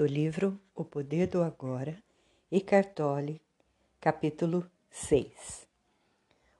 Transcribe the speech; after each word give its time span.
do 0.00 0.06
livro 0.06 0.58
O 0.74 0.82
Poder 0.82 1.26
do 1.26 1.42
Agora, 1.42 2.02
Eckhart 2.50 2.94
Tolle, 2.94 3.38
capítulo 4.00 4.66
6. 4.88 5.68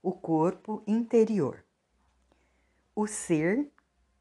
O 0.03 0.13
corpo 0.13 0.83
interior. 0.87 1.65
O 2.95 3.07
ser 3.07 3.67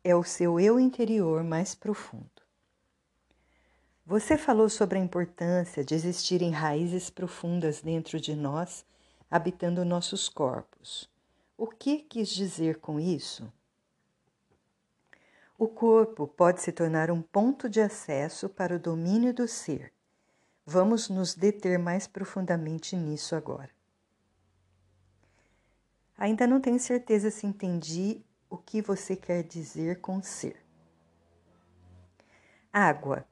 é 0.05 0.15
o 0.15 0.23
seu 0.23 0.57
eu 0.57 0.79
interior 0.79 1.43
mais 1.43 1.75
profundo. 1.75 2.41
Você 4.05 4.37
falou 4.37 4.69
sobre 4.69 4.97
a 4.97 5.03
importância 5.03 5.83
de 5.83 5.93
existirem 5.93 6.51
raízes 6.51 7.09
profundas 7.09 7.81
dentro 7.81 8.21
de 8.21 8.33
nós, 8.33 8.85
habitando 9.29 9.83
nossos 9.83 10.29
corpos. 10.29 11.09
O 11.57 11.67
que 11.67 11.97
quis 11.97 12.29
dizer 12.29 12.77
com 12.77 12.97
isso? 12.97 13.51
O 15.59 15.67
corpo 15.67 16.25
pode 16.25 16.61
se 16.61 16.71
tornar 16.71 17.11
um 17.11 17.21
ponto 17.21 17.67
de 17.67 17.81
acesso 17.81 18.47
para 18.47 18.77
o 18.77 18.79
domínio 18.79 19.33
do 19.33 19.45
ser. 19.45 19.91
Vamos 20.65 21.09
nos 21.09 21.35
deter 21.35 21.77
mais 21.77 22.07
profundamente 22.07 22.95
nisso 22.95 23.35
agora. 23.35 23.69
Ainda 26.17 26.47
não 26.47 26.61
tenho 26.61 26.79
certeza 26.79 27.29
se 27.29 27.45
entendi 27.45 28.23
o 28.49 28.57
que 28.57 28.81
você 28.81 29.17
quer 29.17 29.43
dizer 29.43 29.99
com 29.99 30.23
ser. 30.23 30.65
Água. 32.71 33.27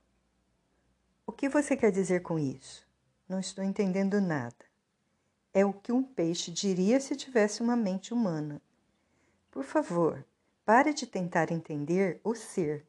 O 1.26 1.32
que 1.32 1.48
você 1.48 1.78
quer 1.78 1.94
dizer 1.94 2.24
com 2.24 2.38
isso? 2.38 2.86
Não 3.30 3.40
estou 3.40 3.64
entendendo 3.64 4.20
nada. 4.20 4.66
É 5.54 5.66
o 5.66 5.72
que 5.72 5.94
um 5.94 6.04
peixe 6.04 6.52
diria 6.52 7.00
se 7.00 7.16
tivesse 7.16 7.62
uma 7.62 7.78
mente 7.78 8.14
humana. 8.14 8.62
Por 9.50 9.64
favor, 9.64 10.26
Pare 10.68 10.94
de 10.94 11.08
tentar 11.08 11.50
entender 11.50 12.20
o 12.26 12.36
ser. 12.36 12.86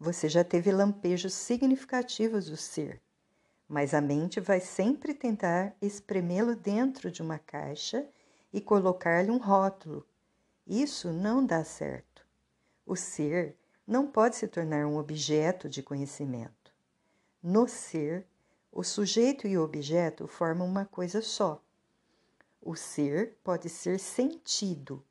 Você 0.00 0.26
já 0.26 0.42
teve 0.42 0.72
lampejos 0.72 1.34
significativos 1.34 2.46
do 2.46 2.56
ser, 2.56 2.98
mas 3.68 3.92
a 3.92 4.00
mente 4.00 4.40
vai 4.40 4.58
sempre 4.58 5.12
tentar 5.12 5.76
espremê-lo 5.82 6.56
dentro 6.56 7.10
de 7.10 7.20
uma 7.20 7.38
caixa 7.38 8.08
e 8.50 8.58
colocar-lhe 8.58 9.30
um 9.30 9.36
rótulo. 9.36 10.08
Isso 10.66 11.12
não 11.12 11.44
dá 11.44 11.62
certo. 11.62 12.26
O 12.86 12.96
ser 12.96 13.54
não 13.86 14.06
pode 14.06 14.36
se 14.36 14.48
tornar 14.48 14.86
um 14.86 14.96
objeto 14.96 15.68
de 15.68 15.82
conhecimento. 15.82 16.72
No 17.42 17.68
ser, 17.68 18.26
o 18.72 18.82
sujeito 18.82 19.46
e 19.46 19.58
o 19.58 19.62
objeto 19.62 20.26
formam 20.26 20.66
uma 20.66 20.86
coisa 20.86 21.20
só. 21.20 21.62
O 22.62 22.74
ser 22.74 23.36
pode 23.44 23.68
ser 23.68 24.00
sentido 24.00 25.04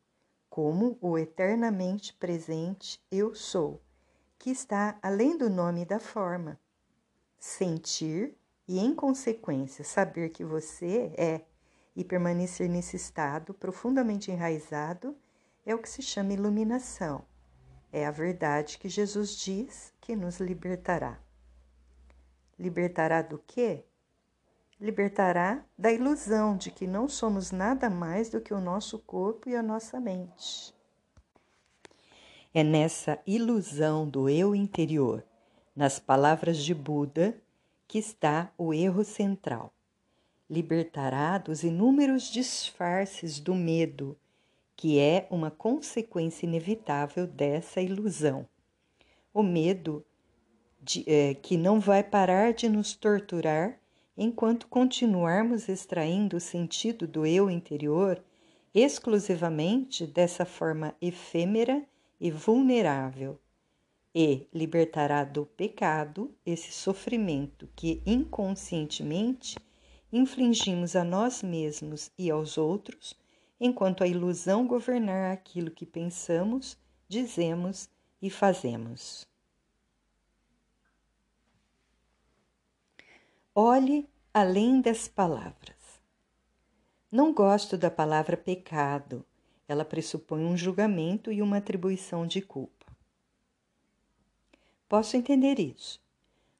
como 0.53 0.99
o 1.01 1.17
eternamente 1.17 2.13
presente 2.13 3.03
Eu 3.09 3.33
sou, 3.33 3.81
que 4.37 4.51
está 4.51 4.99
além 5.01 5.35
do 5.35 5.49
nome 5.49 5.81
e 5.81 5.85
da 5.85 5.99
forma. 5.99 6.59
Sentir 7.39 8.37
e, 8.67 8.77
em 8.77 8.93
consequência, 8.93 9.83
saber 9.83 10.29
que 10.29 10.45
você 10.45 11.11
é 11.17 11.41
e 11.95 12.03
permanecer 12.03 12.69
nesse 12.69 12.95
estado 12.95 13.51
profundamente 13.51 14.29
enraizado 14.29 15.17
é 15.65 15.73
o 15.73 15.79
que 15.79 15.89
se 15.89 16.03
chama 16.03 16.33
iluminação. 16.33 17.25
É 17.91 18.05
a 18.05 18.11
verdade 18.11 18.77
que 18.77 18.87
Jesus 18.87 19.35
diz 19.35 19.91
que 19.99 20.15
nos 20.15 20.39
libertará. 20.39 21.19
Libertará 22.59 23.23
do 23.23 23.39
quê? 23.39 23.85
Libertará 24.79 25.63
da 25.77 25.91
ilusão 25.91 26.57
de 26.57 26.71
que 26.71 26.85
não 26.85 27.07
somos 27.07 27.51
nada 27.51 27.89
mais 27.89 28.29
do 28.29 28.41
que 28.41 28.53
o 28.53 28.59
nosso 28.59 28.99
corpo 28.99 29.49
e 29.49 29.55
a 29.55 29.63
nossa 29.63 29.99
mente. 29.99 30.73
É 32.53 32.63
nessa 32.63 33.19
ilusão 33.25 34.07
do 34.07 34.29
eu 34.29 34.55
interior, 34.55 35.23
nas 35.75 35.99
palavras 35.99 36.57
de 36.57 36.73
Buda, 36.73 37.35
que 37.87 37.97
está 37.97 38.51
o 38.57 38.73
erro 38.73 39.03
central. 39.03 39.73
Libertará 40.49 41.37
dos 41.37 41.63
inúmeros 41.63 42.23
disfarces 42.23 43.39
do 43.39 43.55
medo, 43.55 44.17
que 44.75 44.99
é 44.99 45.27
uma 45.31 45.49
consequência 45.49 46.45
inevitável 46.45 47.25
dessa 47.25 47.81
ilusão. 47.81 48.47
O 49.33 49.41
medo 49.41 50.05
de, 50.81 51.03
é, 51.07 51.33
que 51.33 51.57
não 51.57 51.79
vai 51.79 52.03
parar 52.03 52.53
de 52.53 52.69
nos 52.69 52.93
torturar 52.93 53.79
enquanto 54.17 54.67
continuarmos 54.67 55.67
extraindo 55.67 56.37
o 56.37 56.41
sentido 56.41 57.07
do 57.07 57.25
eu 57.25 57.49
interior 57.49 58.23
exclusivamente 58.73 60.07
dessa 60.07 60.45
forma 60.45 60.95
efêmera 61.01 61.83
e 62.19 62.31
vulnerável, 62.31 63.39
e 64.15 64.47
libertará 64.53 65.23
do 65.23 65.45
pecado 65.45 66.33
esse 66.45 66.71
sofrimento 66.71 67.67
que 67.75 68.01
inconscientemente 68.05 69.57
infligimos 70.11 70.95
a 70.95 71.03
nós 71.03 71.41
mesmos 71.41 72.11
e 72.17 72.29
aos 72.29 72.57
outros, 72.57 73.15
enquanto 73.59 74.03
a 74.03 74.07
ilusão 74.07 74.67
governar 74.67 75.31
aquilo 75.31 75.71
que 75.71 75.85
pensamos, 75.85 76.77
dizemos 77.07 77.89
e 78.21 78.29
fazemos. 78.29 79.32
Olhe 83.55 84.09
além 84.33 84.81
das 84.81 85.07
palavras. 85.07 86.01
Não 87.11 87.31
gosto 87.31 87.77
da 87.77 87.91
palavra 87.91 88.35
pecado. 88.35 89.23
Ela 89.67 89.85
pressupõe 89.85 90.43
um 90.43 90.57
julgamento 90.57 91.31
e 91.31 91.39
uma 91.39 91.57
atribuição 91.57 92.25
de 92.25 92.41
culpa. 92.41 92.87
Posso 94.89 95.15
entender 95.15 95.59
isso. 95.59 96.01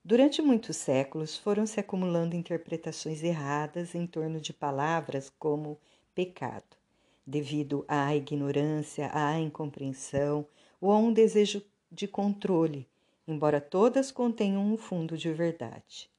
Durante 0.06 0.40
muitos 0.40 0.78
séculos 0.78 1.36
foram 1.36 1.66
se 1.66 1.80
acumulando 1.80 2.36
interpretações 2.36 3.24
erradas 3.24 3.96
em 3.96 4.06
torno 4.06 4.40
de 4.40 4.54
palavras 4.54 5.32
como 5.40 5.80
pecado, 6.14 6.78
devido 7.26 7.84
à 7.88 8.16
ignorância, 8.16 9.10
à 9.12 9.40
incompreensão 9.40 10.46
ou 10.80 10.92
a 10.92 10.98
um 11.00 11.12
desejo 11.12 11.60
de 11.92 12.08
controle, 12.08 12.88
embora 13.28 13.60
todas 13.60 14.12
contenham 14.12 14.64
um 14.64 14.78
fundo 14.78 15.18
de 15.18 15.34
verdade. 15.34 16.13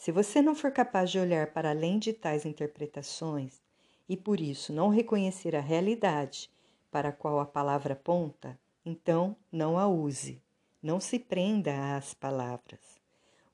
Se 0.00 0.10
você 0.10 0.40
não 0.40 0.54
for 0.54 0.72
capaz 0.72 1.10
de 1.10 1.18
olhar 1.18 1.48
para 1.48 1.68
além 1.68 1.98
de 1.98 2.14
tais 2.14 2.46
interpretações 2.46 3.60
e 4.08 4.16
por 4.16 4.40
isso 4.40 4.72
não 4.72 4.88
reconhecer 4.88 5.54
a 5.54 5.60
realidade 5.60 6.50
para 6.90 7.10
a 7.10 7.12
qual 7.12 7.38
a 7.38 7.44
palavra 7.44 7.92
aponta, 7.92 8.58
então 8.82 9.36
não 9.52 9.78
a 9.78 9.86
use. 9.86 10.40
Não 10.82 10.98
se 11.00 11.18
prenda 11.18 11.98
às 11.98 12.14
palavras. 12.14 12.80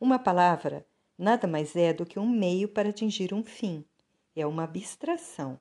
Uma 0.01 0.21
palavra 0.21 0.87
nada 1.19 1.49
mais 1.49 1.75
é 1.75 1.93
do 1.93 2.07
que 2.07 2.17
um 2.17 2.29
meio 2.29 2.69
para 2.69 2.91
atingir 2.91 3.35
um 3.35 3.43
fim. 3.43 3.85
É 4.37 4.47
uma 4.47 4.63
abstração, 4.63 5.59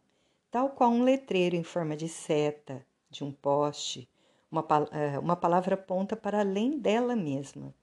tal 0.51 0.69
qual 0.69 0.91
um 0.91 1.01
letreiro 1.01 1.55
em 1.55 1.63
forma 1.63 1.97
de 1.97 2.07
seta, 2.07 2.85
de 3.09 3.23
um 3.23 3.31
poste. 3.31 4.07
Uma, 4.51 4.63
eh, 4.91 5.17
uma 5.17 5.35
palavra 5.35 5.73
aponta 5.73 6.15
para 6.15 6.41
além 6.41 6.77
dela 6.77 7.15
mesma. 7.15 7.73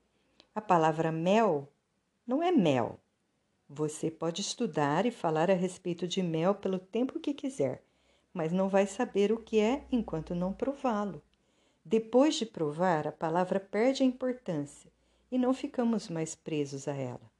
A 0.55 0.61
palavra 0.61 1.11
mel 1.11 1.67
não 2.25 2.41
é 2.41 2.51
mel. 2.51 2.99
Você 3.69 4.09
pode 4.09 4.41
estudar 4.41 5.05
e 5.05 5.11
falar 5.11 5.49
a 5.51 5.55
respeito 5.55 6.07
de 6.07 6.21
mel 6.21 6.55
pelo 6.55 6.79
tempo 6.79 7.19
que 7.19 7.33
quiser, 7.33 7.83
mas 8.33 8.51
não 8.51 8.69
vai 8.69 8.85
saber 8.87 9.31
o 9.31 9.37
que 9.37 9.59
é 9.59 9.83
enquanto 9.91 10.33
não 10.33 10.53
prová-lo. 10.53 11.21
Depois 11.83 12.35
de 12.35 12.45
provar, 12.45 13.07
a 13.07 13.11
palavra 13.11 13.59
perde 13.59 14.03
a 14.03 14.05
importância 14.05 14.89
e 15.29 15.37
não 15.37 15.53
ficamos 15.53 16.07
mais 16.07 16.33
presos 16.33 16.87
a 16.87 16.95
ela. 16.95 17.31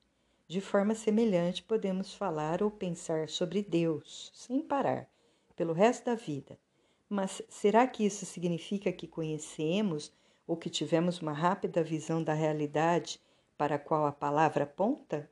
De 0.47 0.59
forma 0.59 0.93
semelhante, 0.93 1.63
podemos 1.63 2.13
falar 2.13 2.61
ou 2.61 2.69
pensar 2.69 3.29
sobre 3.29 3.61
Deus 3.61 4.31
sem 4.33 4.61
parar, 4.61 5.07
pelo 5.55 5.71
resto 5.71 6.05
da 6.05 6.15
vida. 6.15 6.59
Mas 7.07 7.41
será 7.47 7.87
que 7.87 8.05
isso 8.05 8.25
significa 8.25 8.91
que 8.91 9.07
conhecemos 9.07 10.11
ou 10.45 10.57
que 10.57 10.69
tivemos 10.69 11.19
uma 11.21 11.31
rápida 11.31 11.81
visão 11.81 12.21
da 12.21 12.33
realidade 12.33 13.21
para 13.57 13.75
a 13.75 13.79
qual 13.79 14.05
a 14.05 14.11
palavra 14.11 14.63
aponta? 14.63 15.29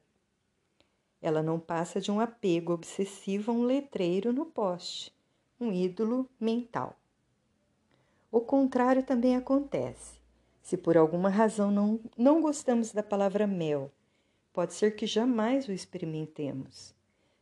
Ela 1.22 1.44
não 1.44 1.60
passa 1.60 2.02
de 2.02 2.12
um 2.12 2.20
apego 2.20 2.74
obsessivo 2.74 3.52
a 3.52 3.54
um 3.54 3.64
letreiro 3.64 4.34
no 4.34 4.46
poste, 4.46 5.14
um 5.60 5.72
ídolo 5.72 6.30
mental. 6.40 6.98
O 8.32 8.42
contrário 8.42 9.04
também 9.04 9.36
acontece. 9.36 10.20
Se 10.62 10.78
por 10.78 10.96
alguma 10.96 11.30
razão 11.30 11.70
não, 11.70 12.00
não 12.18 12.42
gostamos 12.42 12.92
da 12.92 13.04
palavra 13.04 13.46
mel, 13.46 13.92
pode 14.54 14.74
ser 14.74 14.96
que 14.96 15.06
jamais 15.06 15.68
o 15.68 15.72
experimentemos. 15.72 16.96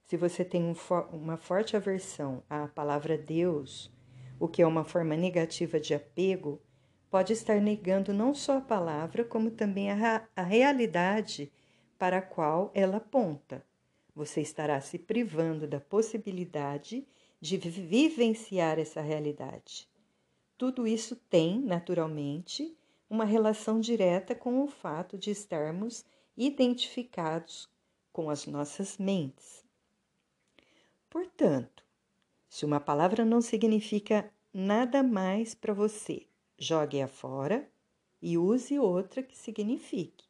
Se 0.05 0.17
você 0.17 0.43
tem 0.43 0.63
um 0.63 0.73
uma 1.13 1.37
forte 1.37 1.77
aversão 1.77 2.41
à 2.49 2.67
palavra 2.67 3.17
Deus, 3.17 3.91
o 4.39 4.47
que 4.47 4.61
é 4.61 4.65
uma 4.65 4.83
forma 4.83 5.15
negativa 5.15 5.79
de 5.79 5.93
apego, 5.93 6.59
pode 7.09 7.33
estar 7.33 7.59
negando 7.59 8.13
não 8.13 8.33
só 8.33 8.57
a 8.57 8.61
palavra, 8.61 9.23
como 9.23 9.51
também 9.51 9.91
a, 9.91 10.27
a 10.35 10.43
realidade 10.43 11.51
para 11.97 12.17
a 12.19 12.21
qual 12.21 12.71
ela 12.73 12.97
aponta. 12.97 13.65
Você 14.15 14.41
estará 14.41 14.79
se 14.81 14.97
privando 14.99 15.67
da 15.67 15.79
possibilidade 15.79 17.07
de 17.41 17.57
vivenciar 17.57 18.77
essa 18.79 19.01
realidade. 19.01 19.87
Tudo 20.57 20.85
isso 20.85 21.15
tem, 21.15 21.59
naturalmente, 21.59 22.75
uma 23.09 23.25
relação 23.25 23.79
direta 23.79 24.35
com 24.35 24.61
o 24.61 24.67
fato 24.67 25.17
de 25.17 25.31
estarmos 25.31 26.05
identificados 26.37 27.69
com 28.11 28.29
as 28.29 28.45
nossas 28.45 28.97
mentes. 28.97 29.63
Portanto, 31.09 31.83
se 32.47 32.65
uma 32.65 32.79
palavra 32.79 33.25
não 33.25 33.41
significa 33.41 34.31
nada 34.53 35.01
mais 35.01 35.55
para 35.55 35.73
você, 35.73 36.28
jogue-a 36.59 37.07
fora 37.07 37.67
e 38.21 38.37
use 38.37 38.77
outra 38.77 39.23
que 39.23 39.35
signifique. 39.37 40.27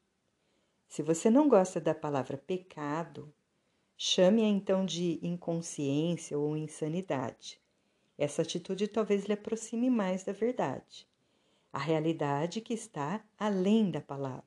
Se 0.88 1.02
você 1.02 1.30
não 1.30 1.50
gosta 1.50 1.82
da 1.82 1.94
palavra 1.94 2.38
pecado, 2.38 3.34
chame-a 3.98 4.48
então 4.48 4.86
de 4.86 5.20
inconsciência 5.22 6.38
ou 6.38 6.56
insanidade. 6.56 7.60
Essa 8.18 8.44
atitude 8.44 8.88
talvez 8.88 9.26
lhe 9.26 9.34
aproxime 9.34 9.90
mais 9.90 10.24
da 10.24 10.32
verdade, 10.32 11.08
a 11.74 11.80
realidade 11.80 12.62
que 12.62 12.74
está 12.74 13.24
além 13.38 13.90
da 13.90 14.02
palavra, 14.02 14.44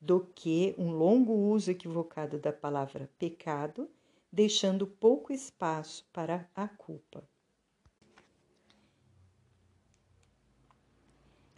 do 0.00 0.20
que 0.34 0.74
um 0.76 0.90
longo 0.90 1.32
uso 1.32 1.70
equivocado 1.70 2.38
da 2.38 2.52
palavra 2.52 3.10
pecado, 3.18 3.88
deixando 4.32 4.86
pouco 4.86 5.32
espaço 5.32 6.08
para 6.12 6.48
a 6.54 6.66
culpa. 6.66 7.28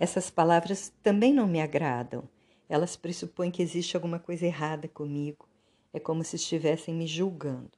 Essas 0.02 0.28
palavras 0.30 0.92
também 1.00 1.32
não 1.32 1.46
me 1.46 1.60
agradam. 1.60 2.28
Elas 2.68 2.96
pressupõem 2.96 3.52
que 3.52 3.62
existe 3.62 3.96
alguma 3.96 4.18
coisa 4.18 4.44
errada 4.44 4.88
comigo. 4.88 5.48
É 5.92 6.00
como 6.00 6.24
se 6.24 6.34
estivessem 6.34 6.92
me 6.92 7.06
julgando. 7.06 7.70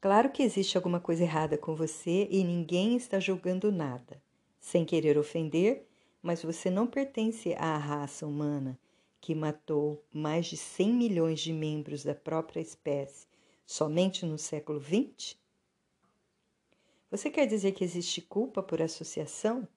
Claro 0.00 0.30
que 0.30 0.42
existe 0.42 0.74
alguma 0.74 0.98
coisa 0.98 1.24
errada 1.24 1.58
com 1.58 1.76
você 1.76 2.26
e 2.30 2.42
ninguém 2.42 2.96
está 2.96 3.20
julgando 3.20 3.70
nada. 3.70 4.18
Sem 4.58 4.86
querer 4.86 5.18
ofender, 5.18 5.86
mas 6.22 6.42
você 6.42 6.70
não 6.70 6.86
pertence 6.86 7.52
à 7.58 7.76
raça 7.76 8.26
humana 8.26 8.78
que 9.20 9.34
matou 9.34 10.02
mais 10.10 10.46
de 10.46 10.56
100 10.56 10.90
milhões 10.90 11.40
de 11.40 11.52
membros 11.52 12.02
da 12.02 12.14
própria 12.14 12.62
espécie 12.62 13.26
somente 13.66 14.24
no 14.24 14.38
século 14.38 14.80
XX? 14.80 15.36
Você 17.10 17.28
quer 17.28 17.44
dizer 17.44 17.72
que 17.72 17.84
existe 17.84 18.22
culpa 18.22 18.62
por 18.62 18.80
associação? 18.80 19.68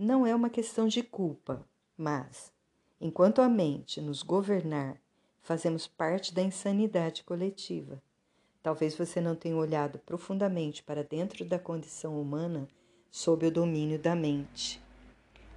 Não 0.00 0.24
é 0.24 0.32
uma 0.32 0.48
questão 0.48 0.86
de 0.86 1.02
culpa, 1.02 1.66
mas, 1.96 2.52
enquanto 3.00 3.42
a 3.42 3.48
mente 3.48 4.00
nos 4.00 4.22
governar, 4.22 4.96
fazemos 5.40 5.88
parte 5.88 6.32
da 6.32 6.40
insanidade 6.40 7.24
coletiva. 7.24 8.00
Talvez 8.62 8.94
você 8.94 9.20
não 9.20 9.34
tenha 9.34 9.56
olhado 9.56 9.98
profundamente 9.98 10.84
para 10.84 11.02
dentro 11.02 11.44
da 11.44 11.58
condição 11.58 12.20
humana 12.20 12.68
sob 13.10 13.44
o 13.44 13.50
domínio 13.50 13.98
da 13.98 14.14
mente. 14.14 14.80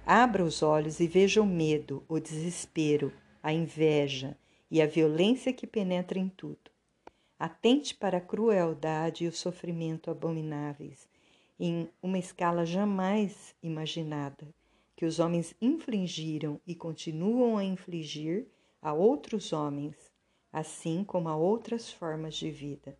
Abra 0.04 0.42
os 0.44 0.60
olhos 0.60 0.98
e 0.98 1.06
veja 1.06 1.40
o 1.40 1.46
medo, 1.46 2.02
o 2.08 2.18
desespero, 2.18 3.12
a 3.40 3.52
inveja 3.52 4.36
e 4.68 4.82
a 4.82 4.88
violência 4.88 5.52
que 5.52 5.68
penetra 5.68 6.18
em 6.18 6.28
tudo. 6.28 6.72
Atente 7.38 7.94
para 7.94 8.18
a 8.18 8.20
crueldade 8.20 9.22
e 9.22 9.28
o 9.28 9.32
sofrimento 9.32 10.10
abomináveis 10.10 11.11
em 11.58 11.88
uma 12.02 12.18
escala 12.18 12.64
jamais 12.64 13.54
imaginada, 13.62 14.52
que 14.96 15.04
os 15.04 15.18
homens 15.18 15.54
infligiram 15.60 16.60
e 16.66 16.74
continuam 16.74 17.56
a 17.56 17.64
infligir 17.64 18.48
a 18.80 18.92
outros 18.92 19.52
homens, 19.52 20.12
assim 20.52 21.04
como 21.04 21.28
a 21.28 21.36
outras 21.36 21.90
formas 21.90 22.34
de 22.34 22.50
vida. 22.50 22.98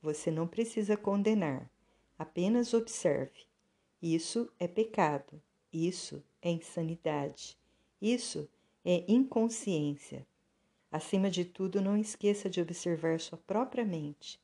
Você 0.00 0.30
não 0.30 0.46
precisa 0.46 0.96
condenar, 0.96 1.70
apenas 2.18 2.72
observe. 2.72 3.46
Isso 4.00 4.50
é 4.58 4.68
pecado, 4.68 5.42
isso 5.72 6.22
é 6.40 6.50
insanidade, 6.50 7.58
isso 8.00 8.48
é 8.84 9.04
inconsciência. 9.08 10.26
Acima 10.90 11.28
de 11.30 11.44
tudo, 11.44 11.80
não 11.82 11.96
esqueça 11.96 12.48
de 12.48 12.60
observar 12.60 13.20
sua 13.20 13.36
própria 13.38 13.84
mente. 13.84 14.40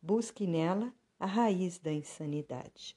Busque 0.00 0.46
nela 0.46 0.94
a 1.20 1.26
raiz 1.26 1.78
da 1.78 1.92
insanidade. 1.92 2.96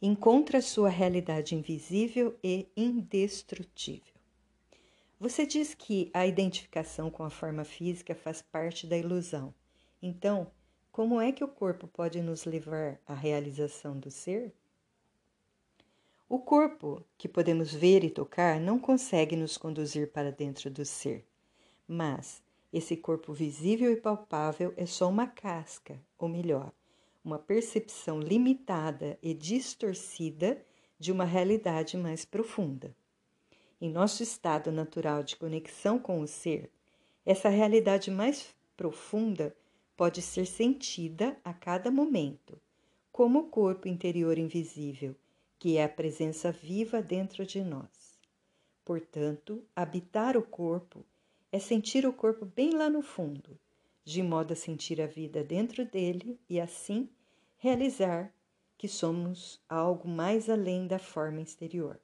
Encontra 0.00 0.62
sua 0.62 0.88
realidade 0.88 1.54
invisível 1.54 2.34
e 2.42 2.66
indestrutível. 2.74 4.14
Você 5.18 5.44
diz 5.44 5.74
que 5.74 6.10
a 6.14 6.26
identificação 6.26 7.10
com 7.10 7.22
a 7.22 7.28
forma 7.28 7.62
física 7.62 8.14
faz 8.14 8.40
parte 8.40 8.86
da 8.86 8.96
ilusão. 8.96 9.54
Então, 10.00 10.50
como 10.90 11.20
é 11.20 11.30
que 11.30 11.44
o 11.44 11.48
corpo 11.48 11.86
pode 11.86 12.22
nos 12.22 12.46
levar 12.46 12.98
à 13.06 13.12
realização 13.12 13.98
do 13.98 14.10
ser? 14.10 14.54
O 16.26 16.38
corpo, 16.38 17.04
que 17.18 17.28
podemos 17.28 17.74
ver 17.74 18.02
e 18.02 18.08
tocar, 18.08 18.58
não 18.58 18.78
consegue 18.78 19.36
nos 19.36 19.58
conduzir 19.58 20.10
para 20.10 20.32
dentro 20.32 20.70
do 20.70 20.86
ser, 20.86 21.26
mas 21.86 22.42
esse 22.72 22.96
corpo 22.96 23.32
visível 23.32 23.90
e 23.90 23.96
palpável 23.96 24.72
é 24.76 24.86
só 24.86 25.08
uma 25.08 25.26
casca, 25.26 26.00
ou 26.18 26.28
melhor, 26.28 26.72
uma 27.24 27.38
percepção 27.38 28.20
limitada 28.20 29.18
e 29.22 29.34
distorcida 29.34 30.64
de 30.98 31.10
uma 31.10 31.24
realidade 31.24 31.96
mais 31.96 32.24
profunda. 32.24 32.94
Em 33.80 33.90
nosso 33.90 34.22
estado 34.22 34.70
natural 34.70 35.22
de 35.22 35.36
conexão 35.36 35.98
com 35.98 36.20
o 36.20 36.26
ser, 36.26 36.70
essa 37.24 37.48
realidade 37.48 38.10
mais 38.10 38.54
profunda 38.76 39.54
pode 39.96 40.22
ser 40.22 40.46
sentida 40.46 41.36
a 41.44 41.52
cada 41.52 41.90
momento, 41.90 42.60
como 43.10 43.40
o 43.40 43.48
corpo 43.48 43.88
interior 43.88 44.38
invisível, 44.38 45.14
que 45.58 45.76
é 45.76 45.84
a 45.84 45.88
presença 45.88 46.50
viva 46.52 47.02
dentro 47.02 47.44
de 47.44 47.62
nós. 47.62 48.18
Portanto, 48.84 49.62
habitar 49.74 50.36
o 50.36 50.42
corpo 50.42 51.04
é 51.52 51.58
sentir 51.58 52.06
o 52.06 52.12
corpo 52.12 52.44
bem 52.44 52.70
lá 52.74 52.88
no 52.88 53.02
fundo, 53.02 53.58
de 54.04 54.22
modo 54.22 54.52
a 54.52 54.56
sentir 54.56 55.00
a 55.00 55.06
vida 55.06 55.42
dentro 55.42 55.84
dele 55.84 56.38
e 56.48 56.60
assim 56.60 57.08
realizar 57.56 58.32
que 58.78 58.88
somos 58.88 59.60
algo 59.68 60.08
mais 60.08 60.48
além 60.48 60.86
da 60.86 60.98
forma 60.98 61.40
exterior. 61.40 62.00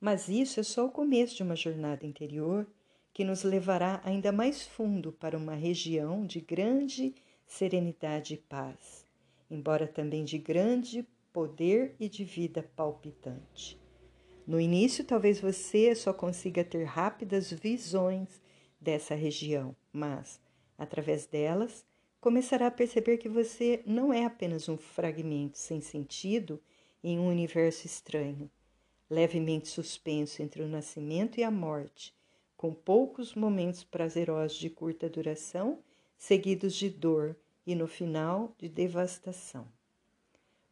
Mas 0.00 0.28
isso 0.28 0.60
é 0.60 0.62
só 0.62 0.86
o 0.86 0.90
começo 0.90 1.36
de 1.36 1.42
uma 1.42 1.56
jornada 1.56 2.06
interior 2.06 2.66
que 3.12 3.24
nos 3.24 3.42
levará 3.42 4.00
ainda 4.04 4.32
mais 4.32 4.66
fundo 4.66 5.12
para 5.12 5.36
uma 5.36 5.54
região 5.54 6.24
de 6.24 6.40
grande 6.40 7.14
serenidade 7.46 8.34
e 8.34 8.36
paz, 8.36 9.06
embora 9.50 9.86
também 9.86 10.24
de 10.24 10.38
grande 10.38 11.06
poder 11.32 11.94
e 11.98 12.08
de 12.08 12.24
vida 12.24 12.62
palpitante. 12.76 13.80
No 14.46 14.60
início, 14.60 15.04
talvez 15.04 15.40
você 15.40 15.94
só 15.94 16.12
consiga 16.12 16.64
ter 16.64 16.84
rápidas 16.84 17.52
visões 17.52 18.40
dessa 18.80 19.14
região, 19.14 19.74
mas, 19.92 20.40
através 20.76 21.26
delas, 21.26 21.84
começará 22.20 22.66
a 22.66 22.70
perceber 22.70 23.18
que 23.18 23.28
você 23.28 23.82
não 23.86 24.12
é 24.12 24.24
apenas 24.24 24.68
um 24.68 24.76
fragmento 24.76 25.58
sem 25.58 25.80
sentido 25.80 26.60
em 27.02 27.18
um 27.18 27.28
universo 27.28 27.86
estranho, 27.86 28.50
levemente 29.08 29.68
suspenso 29.68 30.42
entre 30.42 30.62
o 30.62 30.68
nascimento 30.68 31.38
e 31.38 31.44
a 31.44 31.50
morte, 31.50 32.14
com 32.56 32.74
poucos 32.74 33.34
momentos 33.34 33.84
prazerosos 33.84 34.58
de 34.58 34.68
curta 34.68 35.08
duração, 35.08 35.78
seguidos 36.16 36.74
de 36.74 36.90
dor 36.90 37.36
e, 37.64 37.74
no 37.74 37.86
final, 37.86 38.52
de 38.58 38.68
devastação. 38.68 39.66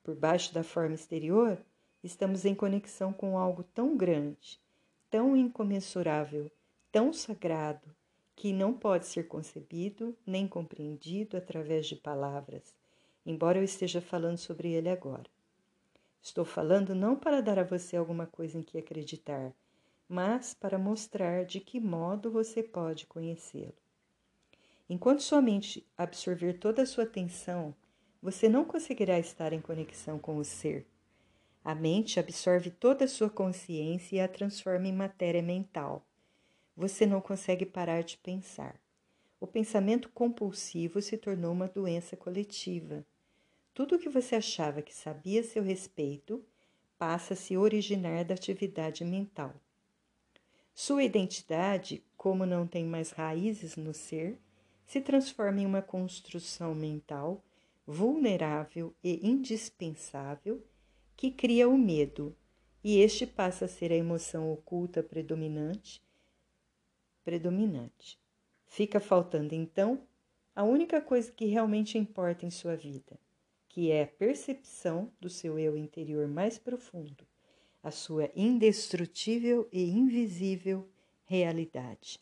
Por 0.02 0.16
baixo 0.16 0.52
da 0.52 0.64
forma 0.64 0.94
exterior, 0.94 1.58
estamos 2.02 2.44
em 2.44 2.54
conexão 2.54 3.12
com 3.12 3.38
algo 3.38 3.62
tão 3.62 3.96
grande, 3.96 4.60
tão 5.08 5.36
incomensurável, 5.36 6.50
tão 6.96 7.12
sagrado, 7.12 7.94
que 8.34 8.54
não 8.54 8.72
pode 8.72 9.04
ser 9.04 9.28
concebido 9.28 10.16
nem 10.26 10.48
compreendido 10.48 11.36
através 11.36 11.86
de 11.86 11.94
palavras, 11.94 12.74
embora 13.26 13.58
eu 13.58 13.62
esteja 13.62 14.00
falando 14.00 14.38
sobre 14.38 14.72
ele 14.72 14.88
agora. 14.88 15.28
Estou 16.22 16.42
falando 16.42 16.94
não 16.94 17.14
para 17.14 17.42
dar 17.42 17.58
a 17.58 17.64
você 17.64 17.98
alguma 17.98 18.26
coisa 18.26 18.56
em 18.56 18.62
que 18.62 18.78
acreditar, 18.78 19.52
mas 20.08 20.54
para 20.54 20.78
mostrar 20.78 21.44
de 21.44 21.60
que 21.60 21.78
modo 21.78 22.30
você 22.30 22.62
pode 22.62 23.04
conhecê-lo. 23.04 23.76
Enquanto 24.88 25.22
sua 25.22 25.42
mente 25.42 25.86
absorver 25.98 26.54
toda 26.54 26.80
a 26.80 26.86
sua 26.86 27.04
atenção, 27.04 27.74
você 28.22 28.48
não 28.48 28.64
conseguirá 28.64 29.18
estar 29.18 29.52
em 29.52 29.60
conexão 29.60 30.18
com 30.18 30.38
o 30.38 30.44
ser 30.46 30.86
a 31.66 31.74
mente 31.74 32.20
absorve 32.20 32.70
toda 32.70 33.04
a 33.04 33.08
sua 33.08 33.28
consciência 33.28 34.16
e 34.16 34.20
a 34.20 34.28
transforma 34.28 34.86
em 34.86 34.92
matéria 34.92 35.42
mental. 35.42 36.06
Você 36.76 37.06
não 37.06 37.20
consegue 37.20 37.64
parar 37.64 38.02
de 38.02 38.18
pensar. 38.18 38.78
O 39.40 39.46
pensamento 39.46 40.08
compulsivo 40.10 41.00
se 41.00 41.16
tornou 41.16 41.52
uma 41.52 41.68
doença 41.68 42.16
coletiva. 42.16 43.04
Tudo 43.72 43.96
o 43.96 43.98
que 43.98 44.08
você 44.08 44.36
achava 44.36 44.82
que 44.82 44.94
sabia 44.94 45.40
a 45.40 45.44
seu 45.44 45.62
respeito 45.62 46.44
passa 46.98 47.34
a 47.34 47.36
se 47.36 47.56
originar 47.56 48.24
da 48.24 48.34
atividade 48.34 49.04
mental. 49.04 49.54
Sua 50.74 51.02
identidade, 51.02 52.04
como 52.16 52.44
não 52.44 52.66
tem 52.66 52.84
mais 52.84 53.10
raízes 53.10 53.76
no 53.76 53.94
ser, 53.94 54.38
se 54.84 55.00
transforma 55.00 55.60
em 55.60 55.66
uma 55.66 55.82
construção 55.82 56.74
mental 56.74 57.42
vulnerável 57.86 58.94
e 59.02 59.26
indispensável 59.26 60.62
que 61.16 61.30
cria 61.30 61.68
o 61.68 61.78
medo 61.78 62.36
e 62.84 62.98
este 62.98 63.26
passa 63.26 63.64
a 63.64 63.68
ser 63.68 63.90
a 63.90 63.96
emoção 63.96 64.52
oculta 64.52 65.02
predominante. 65.02 66.05
Predominante. 67.26 68.20
Fica 68.68 69.00
faltando 69.00 69.52
então 69.52 70.06
a 70.54 70.62
única 70.62 71.00
coisa 71.00 71.32
que 71.32 71.46
realmente 71.46 71.98
importa 71.98 72.46
em 72.46 72.50
sua 72.50 72.76
vida, 72.76 73.18
que 73.68 73.90
é 73.90 74.04
a 74.04 74.06
percepção 74.06 75.10
do 75.20 75.28
seu 75.28 75.58
eu 75.58 75.76
interior 75.76 76.28
mais 76.28 76.56
profundo, 76.56 77.26
a 77.82 77.90
sua 77.90 78.30
indestrutível 78.36 79.68
e 79.72 79.90
invisível 79.90 80.88
realidade. 81.24 82.20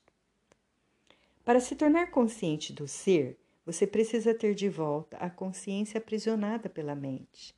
Para 1.44 1.60
se 1.60 1.76
tornar 1.76 2.10
consciente 2.10 2.72
do 2.72 2.88
ser, 2.88 3.38
você 3.66 3.86
precisa 3.86 4.32
ter 4.32 4.54
de 4.54 4.70
volta 4.70 5.18
a 5.18 5.28
consciência 5.28 5.98
aprisionada 5.98 6.70
pela 6.70 6.94
mente. 6.94 7.54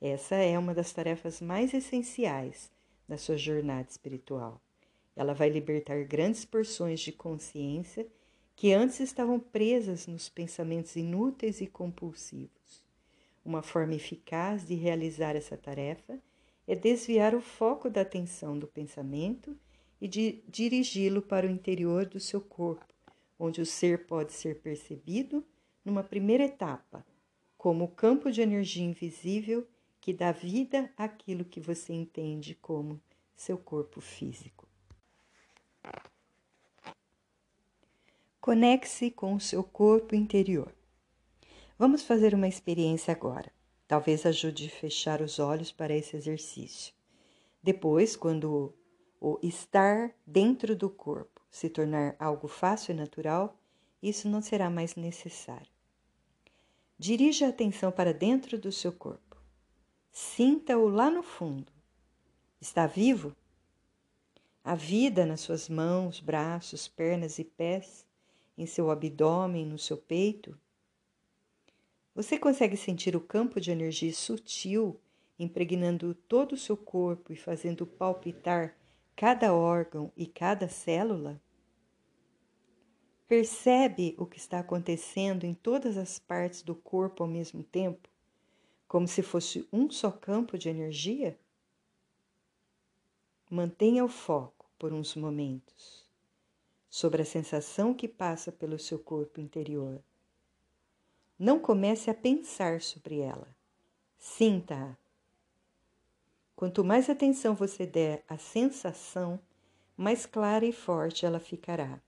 Essa 0.00 0.34
é 0.34 0.58
uma 0.58 0.74
das 0.74 0.92
tarefas 0.92 1.40
mais 1.40 1.72
essenciais 1.72 2.72
da 3.08 3.16
sua 3.16 3.36
jornada 3.36 3.88
espiritual. 3.88 4.60
Ela 5.14 5.34
vai 5.34 5.48
libertar 5.48 6.04
grandes 6.04 6.44
porções 6.44 7.00
de 7.00 7.12
consciência 7.12 8.06
que 8.56 8.72
antes 8.72 9.00
estavam 9.00 9.38
presas 9.38 10.06
nos 10.06 10.28
pensamentos 10.28 10.96
inúteis 10.96 11.60
e 11.60 11.66
compulsivos. 11.66 12.82
Uma 13.44 13.62
forma 13.62 13.94
eficaz 13.94 14.66
de 14.66 14.74
realizar 14.74 15.34
essa 15.34 15.56
tarefa 15.56 16.18
é 16.66 16.74
desviar 16.74 17.34
o 17.34 17.40
foco 17.40 17.90
da 17.90 18.02
atenção 18.02 18.58
do 18.58 18.66
pensamento 18.66 19.56
e 20.00 20.06
de 20.06 20.42
dirigi-lo 20.48 21.22
para 21.22 21.46
o 21.46 21.50
interior 21.50 22.06
do 22.06 22.20
seu 22.20 22.40
corpo, 22.40 22.94
onde 23.38 23.60
o 23.60 23.66
ser 23.66 24.06
pode 24.06 24.32
ser 24.32 24.60
percebido 24.60 25.44
numa 25.84 26.02
primeira 26.02 26.44
etapa, 26.44 27.04
como 27.58 27.84
o 27.84 27.88
campo 27.88 28.30
de 28.30 28.40
energia 28.40 28.84
invisível 28.84 29.66
que 30.00 30.12
dá 30.12 30.32
vida 30.32 30.90
àquilo 30.96 31.44
que 31.44 31.60
você 31.60 31.92
entende 31.92 32.54
como 32.54 33.00
seu 33.34 33.58
corpo 33.58 34.00
físico. 34.00 34.71
Conecte-se 38.42 39.08
com 39.08 39.34
o 39.34 39.40
seu 39.40 39.62
corpo 39.62 40.16
interior. 40.16 40.74
Vamos 41.78 42.02
fazer 42.02 42.34
uma 42.34 42.48
experiência 42.48 43.12
agora. 43.12 43.52
Talvez 43.86 44.26
ajude 44.26 44.66
a 44.66 44.80
fechar 44.80 45.22
os 45.22 45.38
olhos 45.38 45.70
para 45.70 45.94
esse 45.94 46.16
exercício. 46.16 46.92
Depois, 47.62 48.16
quando 48.16 48.74
o 49.20 49.38
estar 49.44 50.12
dentro 50.26 50.74
do 50.74 50.90
corpo 50.90 51.40
se 51.48 51.70
tornar 51.70 52.16
algo 52.18 52.48
fácil 52.48 52.90
e 52.90 52.96
natural, 52.96 53.56
isso 54.02 54.28
não 54.28 54.42
será 54.42 54.68
mais 54.68 54.96
necessário. 54.96 55.70
Dirija 56.98 57.46
a 57.46 57.50
atenção 57.50 57.92
para 57.92 58.12
dentro 58.12 58.58
do 58.58 58.72
seu 58.72 58.90
corpo. 58.92 59.36
Sinta-o 60.10 60.88
lá 60.88 61.08
no 61.08 61.22
fundo. 61.22 61.70
Está 62.60 62.88
vivo? 62.88 63.36
A 64.64 64.74
vida 64.74 65.24
nas 65.24 65.42
suas 65.42 65.68
mãos, 65.68 66.18
braços, 66.18 66.88
pernas 66.88 67.38
e 67.38 67.44
pés, 67.44 68.04
em 68.56 68.66
seu 68.66 68.90
abdômen, 68.90 69.66
no 69.66 69.78
seu 69.78 69.96
peito? 69.96 70.58
Você 72.14 72.38
consegue 72.38 72.76
sentir 72.76 73.16
o 73.16 73.20
campo 73.20 73.60
de 73.60 73.70
energia 73.70 74.12
sutil 74.12 75.00
impregnando 75.38 76.14
todo 76.14 76.52
o 76.52 76.58
seu 76.58 76.76
corpo 76.76 77.32
e 77.32 77.36
fazendo 77.36 77.86
palpitar 77.86 78.76
cada 79.16 79.54
órgão 79.54 80.12
e 80.16 80.26
cada 80.26 80.68
célula? 80.68 81.40
Percebe 83.26 84.14
o 84.18 84.26
que 84.26 84.36
está 84.36 84.58
acontecendo 84.58 85.44
em 85.44 85.54
todas 85.54 85.96
as 85.96 86.18
partes 86.18 86.62
do 86.62 86.74
corpo 86.74 87.22
ao 87.22 87.28
mesmo 87.28 87.62
tempo, 87.62 88.08
como 88.86 89.08
se 89.08 89.22
fosse 89.22 89.66
um 89.72 89.90
só 89.90 90.10
campo 90.10 90.58
de 90.58 90.68
energia? 90.68 91.38
Mantenha 93.50 94.04
o 94.04 94.08
foco 94.08 94.70
por 94.78 94.92
uns 94.92 95.16
momentos 95.16 96.01
sobre 96.92 97.22
a 97.22 97.24
sensação 97.24 97.94
que 97.94 98.06
passa 98.06 98.52
pelo 98.52 98.78
seu 98.78 98.98
corpo 98.98 99.40
interior. 99.40 99.98
Não 101.38 101.58
comece 101.58 102.10
a 102.10 102.14
pensar 102.14 102.82
sobre 102.82 103.18
ela. 103.18 103.48
Sinta-a. 104.18 104.94
Quanto 106.54 106.84
mais 106.84 107.08
atenção 107.08 107.54
você 107.54 107.86
der 107.86 108.22
à 108.28 108.36
sensação, 108.36 109.40
mais 109.96 110.26
clara 110.26 110.66
e 110.66 110.72
forte 110.72 111.24
ela 111.24 111.40
ficará. 111.40 111.98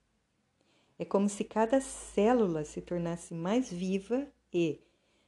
É 0.99 1.05
como 1.07 1.31
se 1.31 1.45
cada 1.45 1.81
célula 1.81 2.63
se 2.63 2.83
tornasse 2.83 3.33
mais 3.33 3.73
viva 3.73 4.29
e, 4.53 4.79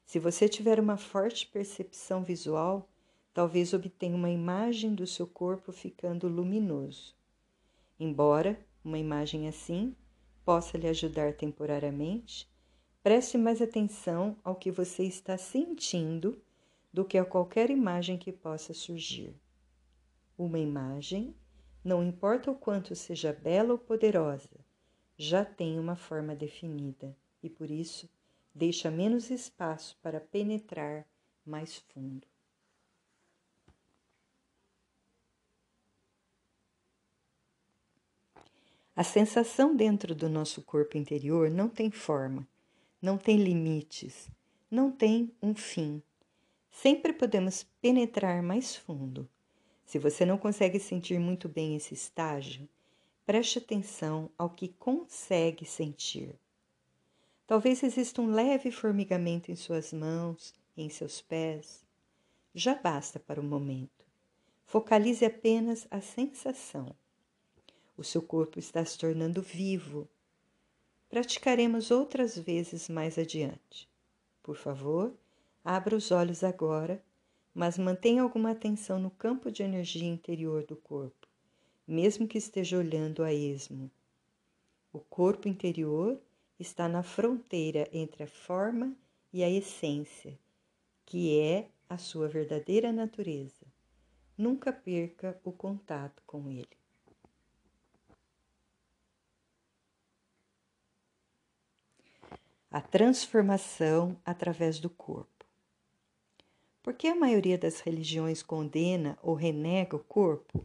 se 0.05 0.19
você 0.19 0.51
tiver 0.51 0.79
uma 0.79 0.99
forte 0.99 1.47
percepção 1.47 2.23
visual, 2.23 2.87
talvez 3.33 3.73
obtenha 3.73 4.17
uma 4.17 4.29
imagem 4.29 4.95
do 4.95 5.07
seu 5.07 5.27
corpo 5.27 5.73
ficando 5.73 6.29
luminoso. 6.29 7.17
Embora 7.99 8.66
uma 8.87 8.99
imagem 8.99 9.49
assim 9.49 9.97
possa 10.45 10.79
lhe 10.79 10.87
ajudar 10.87 11.35
temporariamente, 11.35 12.49
preste 13.03 13.37
mais 13.37 13.61
atenção 13.61 14.37
ao 14.45 14.55
que 14.55 14.71
você 14.71 15.03
está 15.03 15.37
sentindo 15.37 16.41
do 16.93 17.05
que 17.05 17.19
a 17.19 17.25
qualquer 17.25 17.69
imagem 17.69 18.17
que 18.17 18.31
possa 18.31 18.73
surgir. 18.73 19.35
Uma 20.39 20.61
imagem, 20.61 21.35
não 21.83 22.01
importa 22.01 22.49
o 22.49 22.55
quanto 22.55 22.95
seja 22.95 23.33
bela 23.33 23.73
ou 23.73 23.79
poderosa, 23.79 24.65
já 25.19 25.45
tem 25.45 25.81
uma 25.81 25.97
forma 25.97 26.37
definida 26.37 27.17
e 27.43 27.51
por 27.51 27.73
isso 27.73 28.09
deixa 28.55 28.89
menos 28.89 29.31
espaço 29.31 29.99
para 30.01 30.21
penetrar 30.21 31.05
mais 31.45 31.79
fundo. 31.89 32.25
A 38.97 39.05
sensação 39.05 39.77
dentro 39.77 40.15
do 40.15 40.29
nosso 40.29 40.63
corpo 40.63 40.99
interior 40.99 41.51
não 41.51 41.69
tem 41.69 41.91
forma, 41.91 42.49
não 43.01 43.17
tem 43.17 43.37
limites, 43.37 44.29
não 44.69 44.91
tem 44.91 45.31
um 45.41 45.55
fim. 45.55 46.03
Sempre 46.71 47.13
podemos 47.13 47.65
penetrar 47.81 48.43
mais 48.43 48.75
fundo. 48.75 49.29
Se 49.85 49.99
você 49.99 50.25
não 50.25 50.39
consegue 50.39 50.81
sentir 50.81 51.21
muito 51.21 51.49
bem 51.49 51.77
esse 51.77 51.95
estágio, 51.95 52.69
Preste 53.27 53.59
atenção 53.59 54.31
ao 54.39 54.49
que 54.49 54.69
consegue 54.69 55.67
sentir. 55.67 56.39
Talvez 57.45 57.83
exista 57.83 58.23
um 58.23 58.31
leve 58.31 58.71
formigamento 58.71 59.51
em 59.51 59.57
suas 59.57 59.93
mãos, 59.93 60.55
em 60.77 60.89
seus 60.89 61.21
pés. 61.21 61.85
Já 62.55 62.77
basta 62.77 63.19
para 63.19 63.41
o 63.41 63.45
momento. 63.45 64.07
Focalize 64.65 65.25
apenas 65.25 65.89
a 65.91 66.01
sensação. 66.01 66.95
O 67.97 68.05
seu 68.05 68.21
corpo 68.21 68.59
está 68.59 68.85
se 68.85 68.99
tornando 68.99 69.41
vivo. 69.41 70.09
Praticaremos 71.09 71.91
outras 71.91 72.37
vezes 72.39 72.89
mais 72.89 73.19
adiante. 73.19 73.89
Por 74.43 74.57
favor, 74.57 75.15
abra 75.65 75.97
os 75.97 76.11
olhos 76.11 76.45
agora, 76.45 77.03
mas 77.55 77.79
mantenha 77.79 78.23
alguma 78.23 78.51
atenção 78.51 78.99
no 78.99 79.11
campo 79.11 79.51
de 79.51 79.63
energia 79.63 80.09
interior 80.09 80.65
do 80.65 80.77
corpo 80.77 81.27
mesmo 81.87 82.27
que 82.27 82.37
esteja 82.37 82.79
olhando 82.79 83.23
a 83.23 83.33
esmo. 83.33 83.91
O 84.93 84.99
corpo 84.99 85.47
interior 85.47 86.21
está 86.59 86.89
na 86.89 87.03
fronteira 87.03 87.89
entre 87.93 88.25
a 88.25 88.27
forma 88.27 88.97
e 89.33 89.45
a 89.45 89.51
essência, 89.51 90.37
que 91.05 91.39
é 91.39 91.69
a 91.89 91.97
sua 91.97 92.27
verdadeira 92.27 92.91
natureza. 92.91 93.67
Nunca 94.37 94.73
perca 94.73 95.39
o 95.45 95.53
contato 95.53 96.23
com 96.27 96.51
ele. 96.51 96.69
A 102.77 102.81
transformação 102.83 104.21
através 104.23 104.79
do 104.79 104.91
corpo. 104.91 105.47
Por 106.83 106.93
que 106.93 107.09
a 107.09 107.15
maioria 107.15 107.57
das 107.57 107.81
religiões 107.81 108.43
condena 108.43 109.19
ou 109.23 109.33
renega 109.33 109.97
o 109.97 110.05
corpo? 110.05 110.63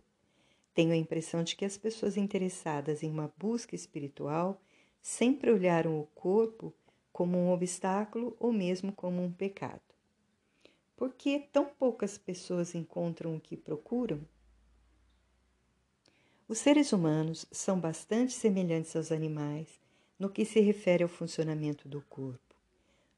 Tenho 0.74 0.92
a 0.92 0.98
impressão 0.98 1.42
de 1.42 1.56
que 1.56 1.64
as 1.64 1.78
pessoas 1.78 2.18
interessadas 2.18 3.02
em 3.02 3.10
uma 3.10 3.34
busca 3.38 3.76
espiritual 3.76 4.62
sempre 5.02 5.52
olharam 5.52 5.98
o 6.02 6.06
corpo 6.08 6.74
como 7.14 7.38
um 7.38 7.50
obstáculo 7.50 8.36
ou 8.42 8.52
mesmo 8.52 8.92
como 8.92 9.24
um 9.24 9.32
pecado. 9.32 9.80
Por 10.98 11.14
que 11.14 11.40
tão 11.40 11.66
poucas 11.66 12.18
pessoas 12.18 12.76
encontram 12.76 13.38
o 13.38 13.40
que 13.40 13.56
procuram? 13.56 14.20
Os 16.46 16.58
seres 16.58 16.92
humanos 16.92 17.46
são 17.54 17.80
bastante 17.80 18.34
semelhantes 18.34 18.98
aos 18.98 19.14
animais 19.14 19.81
no 20.22 20.30
que 20.30 20.46
se 20.46 20.60
refere 20.60 21.02
ao 21.02 21.10
funcionamento 21.10 21.90
do 21.90 22.00
corpo. 22.04 22.56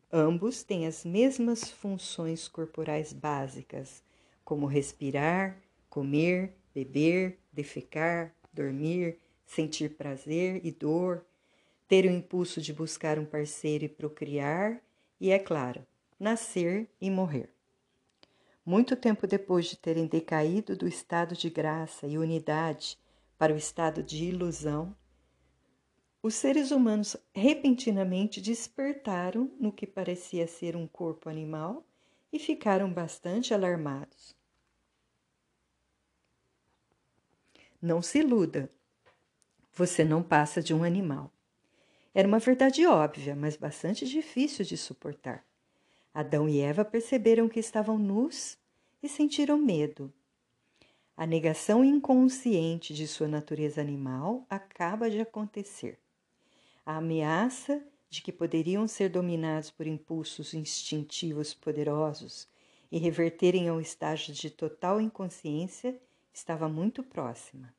Ambos 0.10 0.64
têm 0.64 0.88
as 0.88 1.04
mesmas 1.04 1.70
funções 1.70 2.48
corporais 2.48 3.12
básicas, 3.12 4.02
como 4.46 4.66
respirar, 4.66 5.62
comer, 5.90 6.54
beber, 6.74 7.40
defecar, 7.52 8.34
dormir, 8.54 9.18
sentir 9.46 9.98
prazer 9.98 10.62
e 10.66 10.72
dor, 10.72 11.26
ter 11.90 12.06
o 12.06 12.10
impulso 12.10 12.62
de 12.62 12.72
buscar 12.72 13.20
um 13.20 13.26
parceiro 13.26 13.84
e 13.84 13.90
procriar, 13.90 14.82
e, 15.20 15.30
é 15.30 15.40
claro, 15.40 15.86
nascer 16.18 16.88
e 17.02 17.12
morrer. 17.12 17.50
muito 18.66 18.96
tempo 18.96 19.28
depois 19.28 19.66
de 19.66 19.76
terem 19.76 20.08
decaído 20.08 20.74
do 20.78 20.88
estado 20.88 21.36
de 21.36 21.50
graça 21.50 22.08
e 22.08 22.18
unidade 22.18 22.98
para 23.38 23.54
o 23.54 23.58
estado 23.58 24.02
de 24.02 24.24
ilusão, 24.24 24.96
os 26.26 26.36
seres 26.36 26.72
humanos 26.72 27.18
repentinamente 27.36 28.40
despertaram 28.40 29.52
no 29.60 29.74
que 29.74 29.86
parecia 29.86 30.48
ser 30.48 30.74
um 30.74 30.88
corpo 30.88 31.30
animal 31.30 31.86
e 32.32 32.40
ficaram 32.40 32.90
bastante 32.90 33.54
alarmados. 33.54 34.34
Não 37.82 38.02
se 38.02 38.20
iluda, 38.20 38.72
você 39.74 40.06
não 40.06 40.24
passa 40.24 40.64
de 40.64 40.74
um 40.74 40.86
animal. 40.86 41.30
Era 42.16 42.26
uma 42.26 42.40
verdade 42.40 42.86
óbvia, 42.88 43.36
mas 43.36 43.58
bastante 43.58 44.08
difícil 44.08 44.64
de 44.64 44.78
suportar. 44.78 45.46
Adão 46.14 46.48
e 46.48 46.62
Eva 46.62 46.86
perceberam 46.86 47.50
que 47.50 47.60
estavam 47.60 47.98
nus 48.00 48.58
e 49.02 49.10
sentiram 49.10 49.58
medo. 49.58 50.14
A 51.18 51.28
negação 51.28 51.84
inconsciente 51.84 52.94
de 52.94 53.10
sua 53.10 53.28
natureza 53.28 53.82
animal 53.82 54.46
acaba 54.50 55.10
de 55.10 55.20
acontecer. 55.20 56.00
A 56.86 56.98
ameaça 56.98 57.82
de 58.10 58.22
que 58.22 58.32
poderiam 58.32 58.88
ser 58.88 59.10
dominados 59.10 59.72
por 59.72 59.88
impulsos 59.88 60.54
instintivos 60.54 61.54
poderosos 61.54 62.48
e 62.92 62.98
reverterem 62.98 63.70
ao 63.70 63.80
estágio 63.80 64.34
de 64.34 64.50
total 64.50 65.00
inconsciência 65.00 65.98
estava 66.34 66.68
muito 66.68 67.02
próxima. 67.02 67.74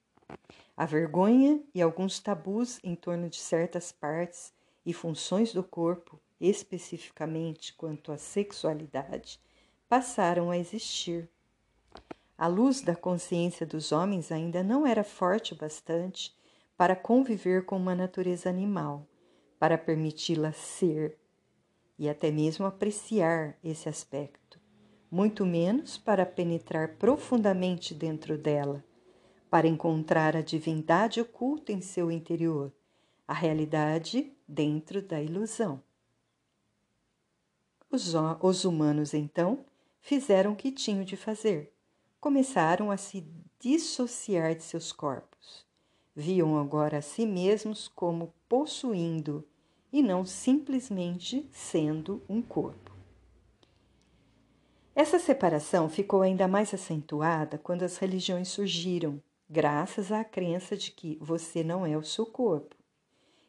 A 0.77 0.87
vergonha 0.87 1.63
e 1.75 1.83
alguns 1.83 2.19
tabus 2.19 2.81
em 2.83 2.95
torno 2.95 3.29
de 3.29 3.37
certas 3.37 3.93
partes 3.93 4.53
e 4.87 4.93
funções 4.93 5.53
do 5.53 5.63
corpo, 5.63 6.19
especificamente 6.41 7.75
quanto 7.75 8.11
à 8.11 8.17
sexualidade, 8.17 9.39
passaram 9.89 10.51
a 10.51 10.57
existir. 10.59 11.29
A 12.37 12.47
luz 12.47 12.81
da 12.81 12.97
consciência 12.97 13.67
dos 13.67 13.93
homens 13.93 14.33
ainda 14.33 14.63
não 14.63 14.87
era 14.87 15.05
forte 15.05 15.53
o 15.53 15.57
bastante 15.57 16.35
para 16.77 16.97
conviver 16.97 17.65
com 17.65 17.77
uma 17.77 17.95
natureza 17.95 18.49
animal, 18.49 19.07
para 19.59 19.79
permiti-la 19.79 20.53
ser 20.53 21.19
e 21.99 22.09
até 22.09 22.31
mesmo 22.31 22.67
apreciar 22.67 23.57
esse 23.63 23.89
aspecto, 23.89 24.61
muito 25.11 25.47
menos 25.47 25.97
para 25.97 26.27
penetrar 26.27 26.97
profundamente 26.97 27.95
dentro 27.95 28.37
dela 28.37 28.85
para 29.55 29.69
encontrar 29.69 30.37
a 30.37 30.41
divindade 30.41 31.21
oculta 31.21 31.71
em 31.71 31.81
seu 31.81 32.11
interior, 32.11 32.73
a 33.25 33.33
realidade 33.33 34.37
dentro 34.49 35.01
da 35.01 35.23
ilusão. 35.23 35.81
Os, 37.89 38.15
os 38.41 38.65
humanos, 38.65 39.15
então, 39.15 39.65
fizeram 40.01 40.55
o 40.55 40.57
que 40.57 40.73
tinham 40.73 41.05
de 41.05 41.17
fazer. 41.17 41.73
Começaram 42.21 42.91
a 42.91 42.97
se 42.97 43.25
dissociar 43.61 44.57
de 44.57 44.65
seus 44.65 44.91
corpos. 44.91 45.34
Viam 46.17 46.59
agora 46.59 46.99
a 46.99 47.03
si 47.03 47.27
mesmos 47.27 47.89
como 47.89 48.33
possuindo 48.49 49.45
e 49.93 50.03
não 50.03 50.25
simplesmente 50.25 51.49
sendo 51.53 52.23
um 52.29 52.41
corpo. 52.41 52.93
Essa 54.95 55.19
separação 55.19 55.89
ficou 55.89 56.23
ainda 56.23 56.47
mais 56.47 56.73
acentuada 56.73 57.59
quando 57.59 57.83
as 57.83 57.97
religiões 57.97 58.47
surgiram 58.49 59.21
graças 59.51 60.13
à 60.13 60.23
crença 60.25 60.77
de 60.77 60.93
que 60.93 61.19
você 61.21 61.65
não 61.65 61.85
é 61.85 61.97
o 61.97 62.05
seu 62.05 62.25
corpo. 62.25 62.77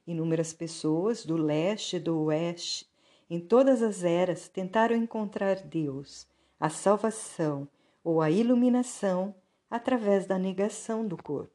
Inúmeras 0.07 0.51
pessoas 0.51 1.23
do 1.23 1.37
leste 1.37 1.97
e 1.97 1.99
do 1.99 2.17
oeste, 2.23 2.89
em 3.29 3.39
todas 3.39 3.83
as 3.83 4.03
eras, 4.03 4.47
tentaram 4.47 4.95
encontrar 4.95 5.55
Deus, 5.55 6.27
a 6.59 6.69
salvação 6.69 7.67
ou 8.03 8.21
a 8.21 8.31
iluminação 8.31 9.35
através 9.69 10.25
da 10.25 10.37
negação 10.37 11.07
do 11.07 11.17
corpo. 11.17 11.54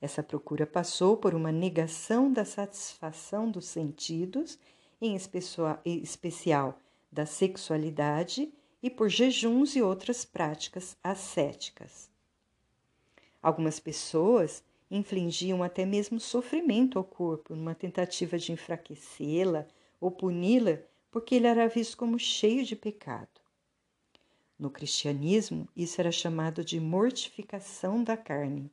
Essa 0.00 0.22
procura 0.22 0.66
passou 0.66 1.16
por 1.16 1.34
uma 1.34 1.52
negação 1.52 2.32
da 2.32 2.44
satisfação 2.44 3.50
dos 3.50 3.66
sentidos, 3.66 4.58
em 5.00 5.14
especial 5.14 6.78
da 7.12 7.26
sexualidade, 7.26 8.52
e 8.82 8.88
por 8.88 9.10
jejuns 9.10 9.76
e 9.76 9.82
outras 9.82 10.24
práticas 10.24 10.96
ascéticas. 11.04 12.10
Algumas 13.42 13.78
pessoas 13.78 14.64
infligiam 14.90 15.62
até 15.62 15.84
mesmo 15.84 16.18
sofrimento 16.18 16.98
ao 16.98 17.04
corpo 17.04 17.54
numa 17.54 17.74
tentativa 17.74 18.38
de 18.38 18.52
enfraquecê-la 18.52 19.66
ou 20.00 20.10
puni-la 20.10 20.78
porque 21.10 21.34
ele 21.34 21.46
era 21.46 21.68
visto 21.68 21.96
como 21.96 22.18
cheio 22.18 22.64
de 22.64 22.74
pecado. 22.74 23.40
No 24.58 24.70
cristianismo, 24.70 25.68
isso 25.76 26.00
era 26.00 26.12
chamado 26.12 26.64
de 26.64 26.78
mortificação 26.78 28.02
da 28.02 28.16
carne. 28.16 28.70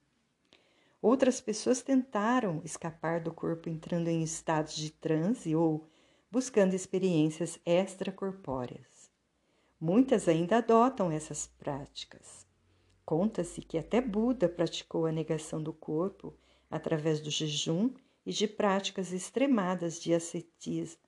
Outras 1.07 1.39
pessoas 1.39 1.81
tentaram 1.81 2.61
escapar 2.65 3.21
do 3.21 3.33
corpo 3.33 3.69
entrando 3.69 4.09
em 4.09 4.21
estados 4.21 4.75
de 4.75 4.91
transe 4.91 5.55
ou 5.55 5.87
buscando 6.29 6.73
experiências 6.73 7.57
extracorpóreas. 7.65 9.09
Muitas 9.79 10.27
ainda 10.27 10.57
adotam 10.57 11.09
essas 11.09 11.47
práticas. 11.47 12.45
Conta-se 13.05 13.61
que 13.61 13.77
até 13.77 14.01
Buda 14.01 14.49
praticou 14.49 15.05
a 15.05 15.11
negação 15.13 15.63
do 15.63 15.71
corpo 15.71 16.35
através 16.69 17.21
do 17.21 17.29
jejum 17.29 17.93
e 18.25 18.33
de 18.33 18.45
práticas 18.45 19.13
extremadas 19.13 20.01
de 20.01 20.13
ascetismo, 20.13 20.99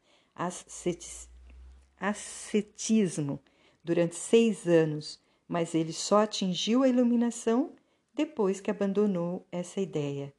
ascetismo 1.99 3.37
durante 3.83 4.15
seis 4.15 4.65
anos, 4.65 5.21
mas 5.45 5.75
ele 5.75 5.91
só 5.91 6.19
atingiu 6.19 6.83
a 6.83 6.87
iluminação 6.87 7.75
depois 8.13 8.59
que 8.59 8.71
abandonou 8.71 9.45
essa 9.51 9.79
ideia. 9.79 10.33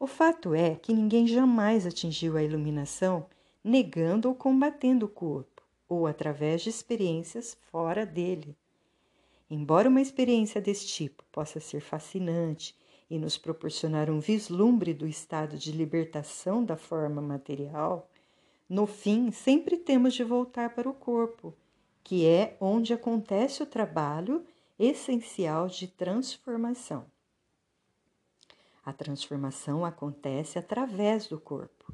O 0.00 0.06
fato 0.06 0.54
é 0.54 0.76
que 0.76 0.92
ninguém 0.92 1.26
jamais 1.26 1.84
atingiu 1.84 2.36
a 2.36 2.42
iluminação 2.42 3.26
negando 3.64 4.28
ou 4.28 4.34
combatendo 4.34 5.06
o 5.06 5.08
corpo 5.08 5.62
ou 5.88 6.06
através 6.06 6.62
de 6.62 6.70
experiências 6.70 7.56
fora 7.70 8.06
dele. 8.06 8.56
Embora 9.50 9.88
uma 9.88 10.00
experiência 10.00 10.60
desse 10.60 10.86
tipo 10.86 11.24
possa 11.32 11.58
ser 11.58 11.80
fascinante 11.80 12.76
e 13.10 13.18
nos 13.18 13.38
proporcionar 13.38 14.10
um 14.10 14.20
vislumbre 14.20 14.92
do 14.92 15.06
estado 15.06 15.56
de 15.56 15.72
libertação 15.72 16.62
da 16.62 16.76
forma 16.76 17.22
material, 17.22 18.08
no 18.68 18.86
fim 18.86 19.30
sempre 19.30 19.78
temos 19.78 20.14
de 20.14 20.22
voltar 20.22 20.74
para 20.74 20.88
o 20.88 20.94
corpo, 20.94 21.54
que 22.04 22.26
é 22.26 22.56
onde 22.60 22.92
acontece 22.92 23.62
o 23.62 23.66
trabalho 23.66 24.44
essencial 24.78 25.66
de 25.66 25.88
transformação. 25.88 27.06
A 28.84 28.92
transformação 28.92 29.84
acontece 29.84 30.58
através 30.58 31.26
do 31.26 31.38
corpo 31.38 31.92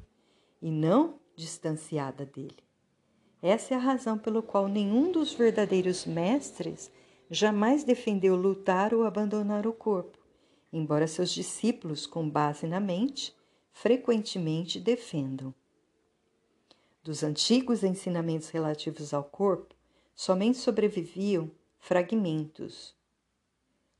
e 0.61 0.69
não 0.69 1.19
distanciada 1.35 2.25
dele. 2.25 2.63
Essa 3.41 3.73
é 3.73 3.77
a 3.77 3.79
razão 3.79 4.17
pelo 4.17 4.41
qual 4.41 4.67
nenhum 4.67 5.11
dos 5.11 5.33
verdadeiros 5.33 6.05
mestres 6.05 6.91
jamais 7.29 7.83
defendeu 7.83 8.35
lutar 8.35 8.93
ou 8.93 9.03
abandonar 9.03 9.67
o 9.67 9.73
corpo, 9.73 10.17
embora 10.71 11.07
seus 11.07 11.31
discípulos, 11.31 12.05
com 12.05 12.29
base 12.29 12.67
na 12.67 12.79
mente, 12.79 13.35
frequentemente 13.71 14.79
defendam. 14.79 15.53
Dos 17.03 17.23
antigos 17.23 17.83
ensinamentos 17.83 18.49
relativos 18.49 19.13
ao 19.13 19.23
corpo, 19.23 19.75
somente 20.15 20.57
sobreviviam 20.57 21.51
fragmentos, 21.85 22.95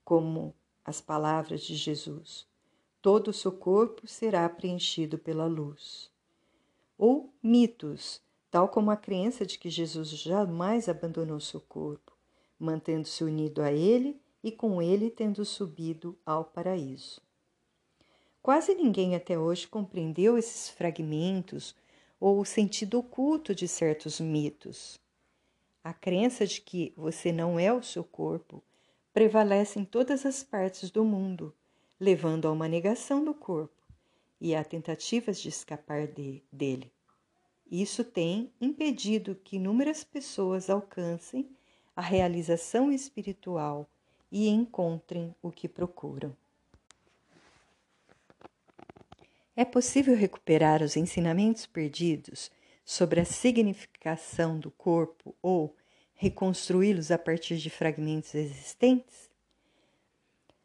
como 0.04 0.56
as 0.84 1.00
palavras 1.00 1.62
de 1.62 1.76
Jesus: 1.76 2.48
todo 3.00 3.28
o 3.28 3.34
seu 3.34 3.52
corpo 3.52 4.08
será 4.08 4.50
preenchido 4.50 5.20
pela 5.20 5.46
luz. 5.46 6.10
Ou 6.98 7.32
mitos 7.44 8.24
tal 8.50 8.70
como 8.70 8.90
a 8.90 8.98
crença 8.98 9.46
de 9.46 9.60
que 9.60 9.70
Jesus 9.70 10.10
jamais 10.10 10.90
abandonou 10.90 11.40
seu 11.40 11.62
corpo, 11.62 12.12
mantendo-se 12.58 13.24
unido 13.24 13.62
a 13.62 13.72
ele 13.72 14.20
e 14.44 14.52
com 14.52 14.82
ele 14.82 15.12
tendo 15.12 15.46
subido 15.46 16.18
ao 16.26 16.44
paraíso. 16.44 17.22
Quase 18.42 18.74
ninguém 18.74 19.14
até 19.16 19.38
hoje 19.38 19.68
compreendeu 19.68 20.40
esses 20.40 20.70
fragmentos 20.70 21.76
ou 22.20 22.40
o 22.40 22.46
sentido 22.46 22.98
oculto 22.98 23.54
de 23.54 23.68
certos 23.68 24.20
mitos. 24.20 25.00
A 25.86 25.94
crença 25.94 26.48
de 26.48 26.62
que 26.62 26.92
você 26.98 27.32
não 27.32 27.60
é 27.60 27.72
o 27.72 27.84
seu 27.84 28.04
corpo 28.04 28.64
prevalece 29.14 29.78
em 29.78 29.86
todas 29.86 30.26
as 30.26 30.42
partes 30.42 30.90
do 30.90 31.06
mundo, 31.06 31.54
levando 32.00 32.48
a 32.48 32.52
uma 32.52 32.68
negação 32.68 33.24
do 33.24 33.36
corpo 33.36 33.84
e 34.42 34.56
a 34.56 34.64
tentativas 34.64 35.40
de 35.40 35.50
escapar 35.50 36.08
de, 36.08 36.42
dele. 36.52 36.92
Isso 37.70 38.04
tem 38.04 38.52
impedido 38.60 39.36
que 39.36 39.58
inúmeras 39.58 40.04
pessoas 40.04 40.72
alcancem 40.72 41.48
a 41.96 42.02
realização 42.02 42.92
espiritual 42.92 43.88
e 44.32 44.48
encontrem 44.48 45.36
o 45.40 45.52
que 45.52 45.70
procuram. 45.70 46.36
É 49.56 49.64
possível 49.64 50.18
recuperar 50.18 50.82
os 50.82 50.98
ensinamentos 50.98 51.68
perdidos 51.68 52.50
sobre 52.86 53.20
a 53.20 53.26
significação 53.26 54.60
do 54.60 54.70
corpo 54.70 55.36
ou 55.42 55.76
reconstruí-los 56.14 57.10
a 57.10 57.18
partir 57.18 57.58
de 57.58 57.70
fragmentos 57.72 58.36
existentes? 58.36 59.30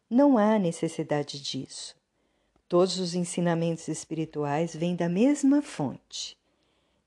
Não 0.09 0.37
há 0.37 0.59
necessidade 0.59 1.41
disso. 1.41 1.97
Todos 2.69 3.01
os 3.01 3.15
ensinamentos 3.15 3.89
espirituais 3.89 4.77
vêm 4.77 4.95
da 4.95 5.09
mesma 5.09 5.63
fonte. 5.63 6.39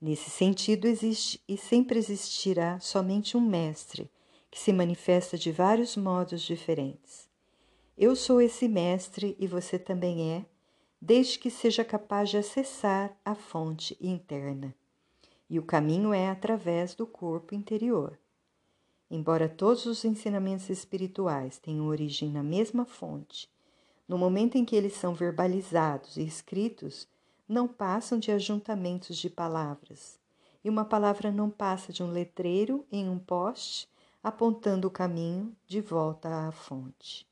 Nesse 0.00 0.28
sentido, 0.28 0.86
existe 0.86 1.40
e 1.48 1.56
sempre 1.56 1.98
existirá 1.98 2.78
somente 2.80 3.36
um 3.36 3.40
mestre, 3.40 4.10
que 4.50 4.58
se 4.58 4.72
manifesta 4.72 5.38
de 5.38 5.50
vários 5.50 5.96
modos 5.96 6.42
diferentes. 6.42 7.28
Eu 7.96 8.14
sou 8.14 8.40
esse 8.40 8.68
mestre 8.68 9.36
e 9.38 9.46
você 9.46 9.78
também 9.78 10.32
é, 10.32 10.44
desde 11.00 11.38
que 11.38 11.50
seja 11.50 11.84
capaz 11.84 12.28
de 12.28 12.36
acessar 12.36 13.16
a 13.24 13.34
fonte 13.34 13.96
interna. 14.00 14.74
E 15.48 15.58
o 15.58 15.62
caminho 15.62 16.12
é 16.12 16.28
através 16.28 16.94
do 16.94 17.06
corpo 17.06 17.54
interior. 17.54 18.18
Embora 19.10 19.48
todos 19.48 19.86
os 19.86 20.04
ensinamentos 20.04 20.70
espirituais 20.70 21.58
tenham 21.58 21.86
origem 21.86 22.30
na 22.30 22.42
mesma 22.42 22.84
fonte, 22.84 23.48
no 24.08 24.18
momento 24.18 24.56
em 24.56 24.64
que 24.64 24.74
eles 24.74 24.94
são 24.94 25.14
verbalizados 25.14 26.16
e 26.16 26.22
escritos, 26.22 27.06
não 27.48 27.68
passam 27.68 28.18
de 28.18 28.30
ajuntamentos 28.30 29.16
de 29.16 29.28
palavras, 29.28 30.18
e 30.64 30.70
uma 30.70 30.84
palavra 30.84 31.30
não 31.30 31.50
passa 31.50 31.92
de 31.92 32.02
um 32.02 32.10
letreiro 32.10 32.86
em 32.90 33.08
um 33.08 33.18
poste 33.18 33.88
apontando 34.22 34.88
o 34.88 34.90
caminho 34.90 35.54
de 35.66 35.82
volta 35.82 36.48
à 36.48 36.50
fonte. 36.50 37.26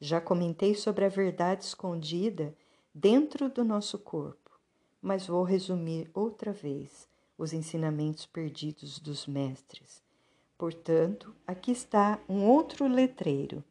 Já 0.00 0.20
comentei 0.20 0.74
sobre 0.74 1.04
a 1.04 1.10
verdade 1.10 1.64
escondida 1.64 2.54
dentro 2.94 3.50
do 3.50 3.62
nosso 3.62 3.98
corpo, 3.98 4.58
mas 5.02 5.26
vou 5.26 5.42
resumir 5.42 6.10
outra 6.14 6.52
vez 6.52 7.06
os 7.36 7.52
ensinamentos 7.52 8.26
perdidos 8.26 8.98
dos 8.98 9.26
mestres 9.26 10.04
Portanto, 10.58 11.34
aqui 11.46 11.70
está 11.70 12.18
um 12.28 12.46
outro 12.46 12.88
letreiro. 12.88 13.62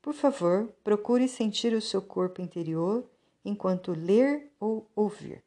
Por 0.00 0.14
favor, 0.14 0.68
procure 0.84 1.26
sentir 1.26 1.72
o 1.72 1.80
seu 1.80 2.00
corpo 2.00 2.40
interior 2.40 3.04
enquanto 3.44 3.92
ler 3.92 4.52
ou 4.60 4.88
ouvir. 4.94 5.42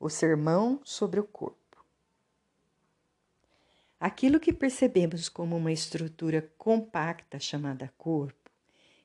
O 0.00 0.08
sermão 0.08 0.80
sobre 0.82 1.20
o 1.20 1.24
corpo. 1.24 1.56
Aquilo 3.98 4.40
que 4.40 4.52
percebemos 4.52 5.28
como 5.28 5.56
uma 5.56 5.72
estrutura 5.72 6.50
compacta 6.56 7.38
chamada 7.38 7.92
corpo, 7.98 8.50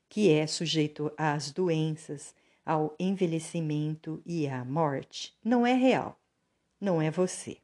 que 0.08 0.30
é 0.30 0.46
sujeito 0.46 1.12
às 1.18 1.52
doenças, 1.52 2.36
ao 2.66 2.96
envelhecimento 3.00 4.22
e 4.26 4.48
à 4.48 4.64
morte, 4.64 5.36
não 5.44 5.66
é 5.66 5.74
real 5.74 6.22
não 6.82 7.00
é 7.00 7.12
você. 7.12 7.58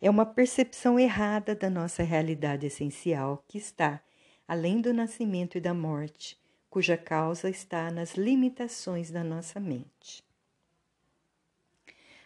É 0.00 0.08
uma 0.08 0.24
percepção 0.24 0.98
errada 0.98 1.54
da 1.54 1.68
nossa 1.68 2.02
realidade 2.02 2.66
essencial 2.66 3.44
que 3.46 3.58
está 3.58 4.02
além 4.48 4.80
do 4.80 4.92
nascimento 4.92 5.58
e 5.58 5.60
da 5.60 5.74
morte, 5.74 6.38
cuja 6.70 6.96
causa 6.96 7.48
está 7.48 7.90
nas 7.90 8.14
limitações 8.14 9.10
da 9.10 9.22
nossa 9.22 9.60
mente. 9.60 10.24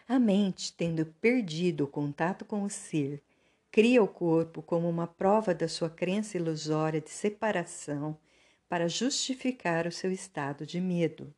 A 0.07 0.17
mente, 0.17 0.73
tendo 0.73 1.05
perdido 1.05 1.83
o 1.83 1.87
contato 1.87 2.43
com 2.43 2.63
o 2.63 2.69
ser, 2.69 3.21
cria 3.71 4.01
o 4.01 4.07
corpo 4.07 4.61
como 4.61 4.89
uma 4.89 5.05
prova 5.05 5.53
da 5.53 5.67
sua 5.67 5.89
crença 5.89 6.35
ilusória 6.35 6.99
de 6.99 7.11
separação 7.11 8.17
para 8.67 8.89
justificar 8.89 9.85
o 9.85 9.91
seu 9.91 10.11
estado 10.11 10.65
de 10.65 10.81
medo. 10.81 11.33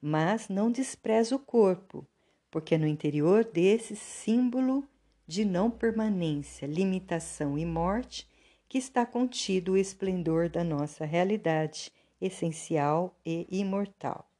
Mas 0.00 0.48
não 0.48 0.70
despreza 0.70 1.36
o 1.36 1.38
corpo, 1.38 2.06
porque 2.50 2.78
no 2.78 2.86
interior 2.86 3.44
desse 3.44 3.94
símbolo 3.94 4.84
de 5.26 5.44
não 5.44 5.70
permanência, 5.70 6.66
limitação 6.66 7.58
e 7.58 7.64
morte 7.64 8.26
que 8.68 8.78
está 8.78 9.04
contido 9.04 9.72
o 9.72 9.76
esplendor 9.76 10.48
da 10.48 10.64
nossa 10.64 11.04
realidade 11.04 11.92
essencial 12.20 13.16
e 13.24 13.46
imortal. 13.50 14.30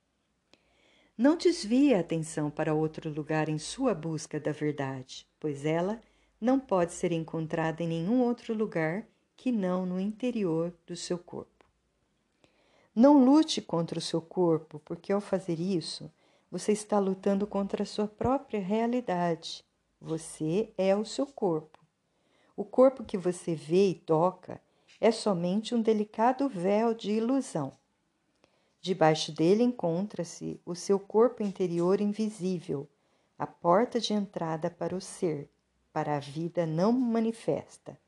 Não 1.17 1.37
desvie 1.37 1.95
a 1.95 2.01
atenção 2.01 2.51
para 2.51 2.75
outro 2.75 3.11
lugar 3.11 3.49
em 3.49 3.59
sua 3.59 3.95
busca 3.95 4.41
da 4.41 4.53
verdade, 4.53 5.27
pois 5.39 5.65
ela 5.65 6.01
não 6.41 6.59
pode 6.59 6.93
ser 6.93 7.13
encontrada 7.13 7.83
em 7.83 7.89
nenhum 7.89 8.23
outro 8.23 8.55
lugar 8.55 9.07
que 9.37 9.53
não 9.53 9.85
no 9.85 10.01
interior 10.01 10.73
do 10.87 10.97
seu 10.97 11.19
corpo. 11.19 11.60
Não 12.95 13.25
lute 13.25 13.63
contra 13.63 13.99
o 13.99 14.03
seu 14.03 14.21
corpo, 14.21 14.81
porque 14.85 15.13
ao 15.13 15.21
fazer 15.21 15.61
isso, 15.61 16.11
você 16.51 16.73
está 16.73 16.99
lutando 16.99 17.47
contra 17.47 17.85
a 17.85 17.87
sua 17.87 18.09
própria 18.09 18.61
realidade. 18.61 19.65
Você 20.01 20.73
é 20.77 20.97
o 20.97 21.05
seu 21.05 21.27
corpo. 21.27 21.79
O 22.57 22.65
corpo 22.65 23.05
que 23.05 23.17
você 23.17 23.55
vê 23.55 23.91
e 23.91 23.95
toca 23.95 24.61
é 25.01 25.11
somente 25.13 25.75
um 25.75 25.81
delicado 25.81 26.49
véu 26.49 26.93
de 26.93 27.13
ilusão. 27.13 27.73
Debaixo 28.81 29.31
dele 29.31 29.63
encontra-se 29.63 30.61
o 30.65 30.75
seu 30.75 30.99
corpo 30.99 31.43
interior 31.43 32.01
invisível, 32.01 32.89
a 33.39 33.47
porta 33.47 34.01
de 34.01 34.13
entrada 34.13 34.71
para 34.71 34.97
o 34.97 35.01
ser, 35.01 35.49
para 35.93 36.17
a 36.17 36.21
vida 36.21 36.67
não 36.67 36.93
manifesta. 36.93 37.99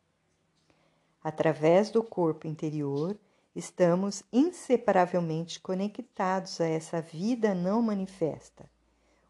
Através 1.22 1.90
do 1.90 2.02
corpo 2.02 2.46
interior, 2.46 3.16
Estamos 3.54 4.22
inseparavelmente 4.32 5.60
conectados 5.60 6.58
a 6.60 6.66
essa 6.66 7.02
vida 7.02 7.54
não 7.54 7.82
manifesta, 7.82 8.68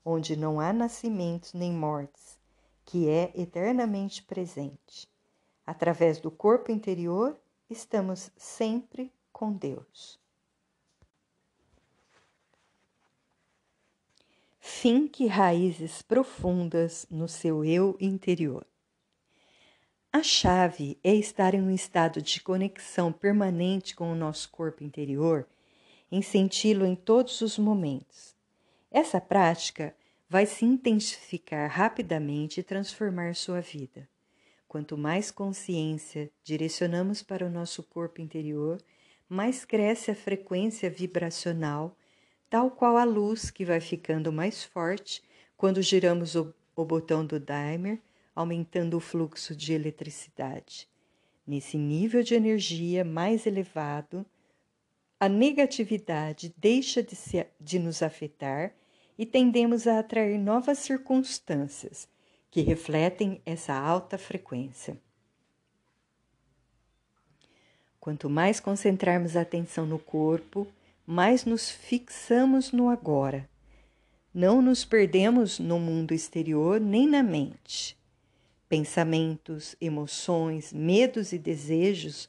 onde 0.04 0.36
não 0.36 0.60
há 0.60 0.72
nascimentos 0.72 1.52
nem 1.52 1.72
mortes, 1.72 2.38
que 2.84 3.08
é 3.08 3.32
eternamente 3.34 4.22
presente. 4.22 5.08
Através 5.66 6.20
do 6.20 6.30
corpo 6.30 6.70
interior, 6.70 7.36
estamos 7.68 8.30
sempre 8.36 9.12
com 9.32 9.52
Deus. 9.52 10.20
Finque 14.60 15.26
raízes 15.26 16.00
profundas 16.00 17.06
no 17.10 17.26
seu 17.26 17.64
eu 17.64 17.96
interior. 18.00 18.64
A 20.14 20.22
chave 20.22 20.98
é 21.02 21.14
estar 21.14 21.54
em 21.54 21.62
um 21.62 21.70
estado 21.70 22.20
de 22.20 22.38
conexão 22.42 23.10
permanente 23.10 23.96
com 23.96 24.12
o 24.12 24.14
nosso 24.14 24.50
corpo 24.50 24.84
interior, 24.84 25.48
em 26.10 26.20
senti-lo 26.20 26.84
em 26.84 26.94
todos 26.94 27.40
os 27.40 27.56
momentos. 27.56 28.36
Essa 28.90 29.18
prática 29.22 29.96
vai 30.28 30.44
se 30.44 30.66
intensificar 30.66 31.70
rapidamente 31.70 32.60
e 32.60 32.62
transformar 32.62 33.34
sua 33.34 33.62
vida. 33.62 34.06
Quanto 34.68 34.98
mais 34.98 35.30
consciência 35.30 36.30
direcionamos 36.44 37.22
para 37.22 37.46
o 37.46 37.50
nosso 37.50 37.82
corpo 37.82 38.20
interior, 38.20 38.76
mais 39.26 39.64
cresce 39.64 40.10
a 40.10 40.14
frequência 40.14 40.90
vibracional, 40.90 41.96
tal 42.50 42.70
qual 42.70 42.98
a 42.98 43.04
luz 43.04 43.50
que 43.50 43.64
vai 43.64 43.80
ficando 43.80 44.30
mais 44.30 44.62
forte 44.62 45.22
quando 45.56 45.80
giramos 45.80 46.34
o, 46.34 46.52
o 46.76 46.84
botão 46.84 47.24
do 47.24 47.40
dimer 47.40 47.98
aumentando 48.34 48.96
o 48.96 49.00
fluxo 49.00 49.54
de 49.54 49.72
eletricidade. 49.72 50.88
Nesse 51.46 51.76
nível 51.76 52.22
de 52.22 52.34
energia 52.34 53.04
mais 53.04 53.46
elevado, 53.46 54.24
a 55.18 55.28
negatividade 55.28 56.54
deixa 56.56 57.02
de, 57.02 57.14
se, 57.14 57.46
de 57.60 57.78
nos 57.78 58.02
afetar 58.02 58.74
e 59.18 59.26
tendemos 59.26 59.86
a 59.86 59.98
atrair 59.98 60.38
novas 60.38 60.78
circunstâncias 60.78 62.08
que 62.50 62.60
refletem 62.60 63.40
essa 63.46 63.74
alta 63.74 64.18
frequência. 64.18 65.00
Quanto 68.00 68.28
mais 68.28 68.58
concentrarmos 68.58 69.36
a 69.36 69.42
atenção 69.42 69.86
no 69.86 69.98
corpo, 69.98 70.66
mais 71.06 71.44
nos 71.44 71.70
fixamos 71.70 72.72
no 72.72 72.88
agora. 72.88 73.48
Não 74.34 74.60
nos 74.60 74.84
perdemos 74.84 75.58
no 75.58 75.78
mundo 75.78 76.12
exterior 76.12 76.80
nem 76.80 77.06
na 77.06 77.22
mente. 77.22 77.96
Pensamentos, 78.72 79.76
emoções, 79.78 80.72
medos 80.72 81.34
e 81.34 81.38
desejos 81.38 82.26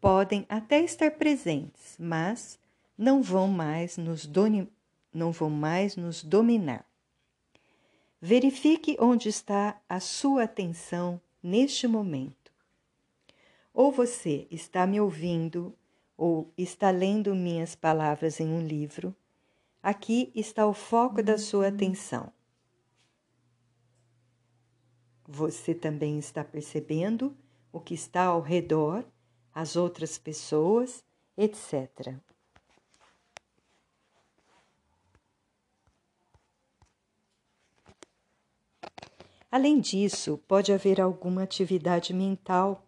podem 0.00 0.46
até 0.48 0.80
estar 0.80 1.10
presentes, 1.10 1.98
mas 1.98 2.58
não 2.96 3.20
vão 3.22 3.46
mais 3.46 3.98
nos, 3.98 4.26
não 5.12 5.32
vão 5.32 5.50
mais 5.50 5.94
nos 5.94 6.24
dominar. 6.24 6.86
Verifique 8.18 8.96
onde 8.98 9.28
está 9.28 9.78
a 9.86 10.00
sua 10.00 10.44
atenção 10.44 11.20
neste 11.42 11.86
momento. 11.86 12.50
Ou 13.74 13.92
você 13.92 14.46
está 14.50 14.86
me 14.86 14.98
ouvindo 14.98 15.76
ou 16.16 16.50
está 16.56 16.90
lendo 16.90 17.34
minhas 17.34 17.74
palavras 17.74 18.40
em 18.40 18.48
um 18.48 18.66
livro, 18.66 19.14
aqui 19.82 20.32
está 20.34 20.66
o 20.66 20.72
foco 20.72 21.22
da 21.22 21.36
sua 21.36 21.68
atenção. 21.68 22.32
Você 25.34 25.74
também 25.74 26.18
está 26.18 26.44
percebendo 26.44 27.34
o 27.72 27.80
que 27.80 27.94
está 27.94 28.24
ao 28.24 28.42
redor, 28.42 29.02
as 29.54 29.76
outras 29.76 30.18
pessoas, 30.18 31.02
etc. 31.38 32.16
Além 39.50 39.80
disso, 39.80 40.36
pode 40.46 40.70
haver 40.70 41.00
alguma 41.00 41.44
atividade 41.44 42.12
mental 42.12 42.86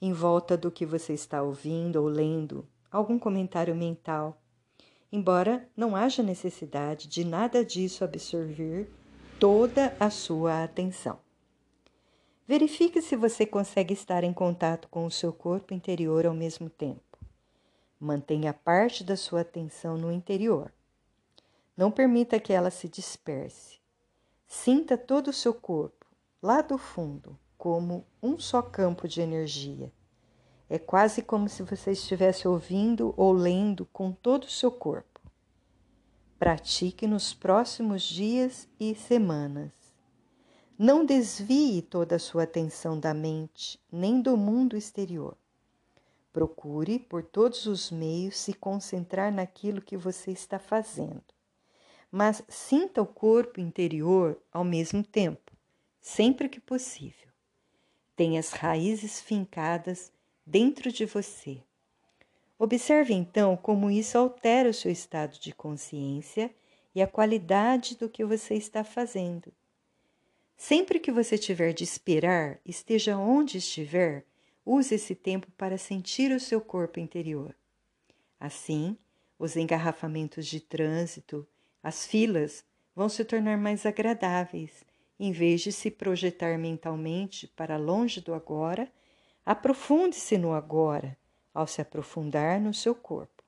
em 0.00 0.14
volta 0.14 0.56
do 0.56 0.70
que 0.70 0.86
você 0.86 1.12
está 1.12 1.42
ouvindo 1.42 1.96
ou 1.96 2.08
lendo, 2.08 2.66
algum 2.90 3.18
comentário 3.18 3.74
mental. 3.74 4.40
Embora 5.12 5.68
não 5.76 5.94
haja 5.94 6.22
necessidade 6.22 7.06
de 7.06 7.22
nada 7.22 7.62
disso 7.62 8.02
absorver 8.02 8.90
toda 9.38 9.94
a 10.00 10.08
sua 10.08 10.64
atenção. 10.64 11.25
Verifique 12.48 13.02
se 13.02 13.16
você 13.16 13.44
consegue 13.44 13.92
estar 13.92 14.22
em 14.22 14.32
contato 14.32 14.86
com 14.88 15.04
o 15.04 15.10
seu 15.10 15.32
corpo 15.32 15.74
interior 15.74 16.26
ao 16.26 16.34
mesmo 16.34 16.70
tempo. 16.70 17.18
Mantenha 17.98 18.54
parte 18.54 19.02
da 19.02 19.16
sua 19.16 19.40
atenção 19.40 19.98
no 19.98 20.12
interior. 20.12 20.72
Não 21.76 21.90
permita 21.90 22.38
que 22.38 22.52
ela 22.52 22.70
se 22.70 22.88
disperse. 22.88 23.80
Sinta 24.46 24.96
todo 24.96 25.28
o 25.28 25.32
seu 25.32 25.52
corpo, 25.52 26.06
lá 26.40 26.62
do 26.62 26.78
fundo, 26.78 27.36
como 27.58 28.06
um 28.22 28.38
só 28.38 28.62
campo 28.62 29.08
de 29.08 29.20
energia. 29.20 29.92
É 30.70 30.78
quase 30.78 31.22
como 31.22 31.48
se 31.48 31.64
você 31.64 31.90
estivesse 31.90 32.46
ouvindo 32.46 33.12
ou 33.16 33.32
lendo 33.32 33.86
com 33.86 34.12
todo 34.12 34.44
o 34.44 34.50
seu 34.50 34.70
corpo. 34.70 35.20
Pratique 36.38 37.08
nos 37.08 37.34
próximos 37.34 38.02
dias 38.02 38.68
e 38.78 38.94
semanas. 38.94 39.75
Não 40.78 41.04
desvie 41.04 41.82
toda 41.82 42.16
a 42.16 42.18
sua 42.18 42.42
atenção 42.42 42.98
da 42.98 43.14
mente 43.14 43.80
nem 43.90 44.20
do 44.20 44.36
mundo 44.36 44.76
exterior. 44.76 45.36
Procure, 46.32 46.98
por 46.98 47.22
todos 47.22 47.66
os 47.66 47.90
meios, 47.90 48.36
se 48.36 48.52
concentrar 48.52 49.32
naquilo 49.32 49.80
que 49.80 49.96
você 49.96 50.32
está 50.32 50.58
fazendo 50.58 51.36
mas 52.10 52.42
sinta 52.48 53.02
o 53.02 53.06
corpo 53.06 53.60
interior 53.60 54.40
ao 54.52 54.64
mesmo 54.64 55.02
tempo, 55.02 55.52
sempre 56.00 56.48
que 56.48 56.60
possível. 56.60 57.28
Tenha 58.14 58.40
as 58.40 58.52
raízes 58.52 59.20
fincadas 59.20 60.10
dentro 60.46 60.90
de 60.90 61.04
você. 61.04 61.62
Observe 62.58 63.12
então 63.12 63.54
como 63.54 63.90
isso 63.90 64.16
altera 64.16 64.70
o 64.70 64.74
seu 64.74 64.90
estado 64.90 65.38
de 65.38 65.52
consciência 65.52 66.50
e 66.94 67.02
a 67.02 67.06
qualidade 67.06 67.96
do 67.96 68.08
que 68.08 68.24
você 68.24 68.54
está 68.54 68.82
fazendo. 68.82 69.52
Sempre 70.56 70.98
que 70.98 71.12
você 71.12 71.36
tiver 71.36 71.72
de 71.72 71.84
esperar, 71.84 72.58
esteja 72.64 73.18
onde 73.18 73.58
estiver, 73.58 74.24
use 74.64 74.94
esse 74.94 75.14
tempo 75.14 75.48
para 75.56 75.76
sentir 75.76 76.32
o 76.32 76.40
seu 76.40 76.60
corpo 76.60 76.98
interior. 76.98 77.54
Assim, 78.40 78.96
os 79.38 79.54
engarrafamentos 79.54 80.46
de 80.46 80.60
trânsito 80.60 81.46
as 81.82 82.06
filas 82.06 82.64
vão 82.96 83.08
se 83.08 83.24
tornar 83.24 83.58
mais 83.58 83.84
agradáveis. 83.84 84.84
Em 85.20 85.30
vez 85.30 85.60
de 85.60 85.70
se 85.70 85.90
projetar 85.90 86.58
mentalmente 86.58 87.46
para 87.48 87.76
longe 87.76 88.20
do 88.20 88.34
agora, 88.34 88.90
aprofunde-se 89.44 90.36
no 90.36 90.52
agora 90.52 91.16
ao 91.54 91.66
se 91.66 91.80
aprofundar 91.80 92.60
no 92.60 92.74
seu 92.74 92.94
corpo. 92.94 93.44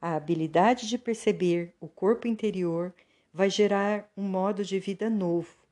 A 0.00 0.16
habilidade 0.16 0.88
de 0.88 0.98
perceber 0.98 1.74
o 1.80 1.86
corpo 1.86 2.26
interior 2.26 2.92
vai 3.32 3.48
gerar 3.48 4.10
um 4.16 4.24
modo 4.24 4.64
de 4.64 4.78
vida 4.78 5.08
novo, 5.08 5.65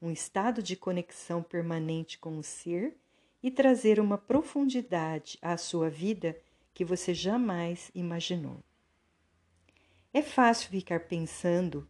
um 0.00 0.10
estado 0.10 0.62
de 0.62 0.76
conexão 0.76 1.42
permanente 1.42 2.18
com 2.18 2.38
o 2.38 2.42
ser 2.42 2.96
e 3.42 3.50
trazer 3.50 4.00
uma 4.00 4.18
profundidade 4.18 5.38
à 5.40 5.56
sua 5.56 5.90
vida 5.90 6.36
que 6.72 6.84
você 6.84 7.12
jamais 7.12 7.90
imaginou. 7.94 8.62
É 10.12 10.22
fácil 10.22 10.70
ficar 10.70 11.00
pensando, 11.00 11.88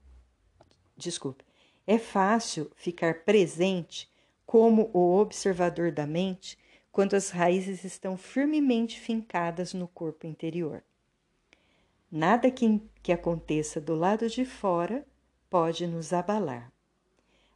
desculpe, 0.96 1.44
é 1.86 1.98
fácil 1.98 2.70
ficar 2.76 3.24
presente 3.24 4.10
como 4.44 4.90
o 4.92 5.16
observador 5.16 5.90
da 5.92 6.06
mente 6.06 6.58
quando 6.92 7.14
as 7.14 7.30
raízes 7.30 7.84
estão 7.84 8.16
firmemente 8.16 8.98
fincadas 9.00 9.72
no 9.72 9.88
corpo 9.88 10.26
interior. 10.26 10.82
Nada 12.10 12.50
que, 12.50 12.80
que 13.02 13.12
aconteça 13.12 13.80
do 13.80 13.94
lado 13.94 14.28
de 14.28 14.44
fora 14.44 15.06
pode 15.48 15.86
nos 15.86 16.12
abalar, 16.12 16.72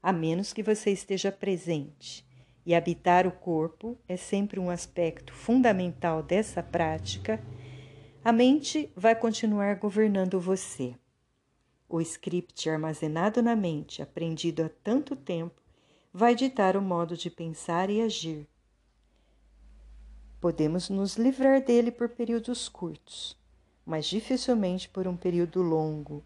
a 0.04 0.12
menos 0.12 0.52
que 0.52 0.62
você 0.62 0.90
esteja 0.90 1.32
presente. 1.32 2.22
E 2.66 2.74
habitar 2.74 3.26
o 3.26 3.32
corpo 3.32 3.98
é 4.06 4.18
sempre 4.18 4.60
um 4.60 4.68
aspecto 4.68 5.32
fundamental 5.32 6.22
dessa 6.22 6.62
prática 6.62 7.42
a 8.22 8.30
mente 8.30 8.92
vai 8.94 9.14
continuar 9.14 9.76
governando 9.76 10.38
você. 10.38 10.94
O 11.88 12.02
script 12.02 12.68
armazenado 12.68 13.42
na 13.42 13.56
mente, 13.56 14.02
aprendido 14.02 14.62
há 14.62 14.70
tanto 14.82 15.16
tempo, 15.16 15.62
vai 16.12 16.34
ditar 16.34 16.76
o 16.76 16.82
modo 16.82 17.16
de 17.16 17.30
pensar 17.30 17.88
e 17.88 18.02
agir. 18.02 18.46
Podemos 20.38 20.90
nos 20.90 21.16
livrar 21.16 21.62
dele 21.62 21.90
por 21.90 22.10
períodos 22.10 22.68
curtos, 22.68 23.38
mas 23.86 24.04
dificilmente 24.06 24.86
por 24.86 25.08
um 25.08 25.16
período 25.16 25.62
longo. 25.62 26.22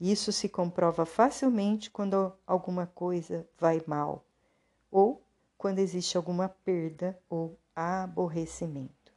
Isso 0.00 0.30
se 0.30 0.48
comprova 0.48 1.06
facilmente 1.06 1.90
quando 1.90 2.32
alguma 2.46 2.86
coisa 2.86 3.48
vai 3.58 3.82
mal 3.86 4.24
ou 4.90 5.22
quando 5.56 5.78
existe 5.78 6.16
alguma 6.16 6.48
perda 6.48 7.18
ou 7.28 7.58
aborrecimento. 7.74 9.12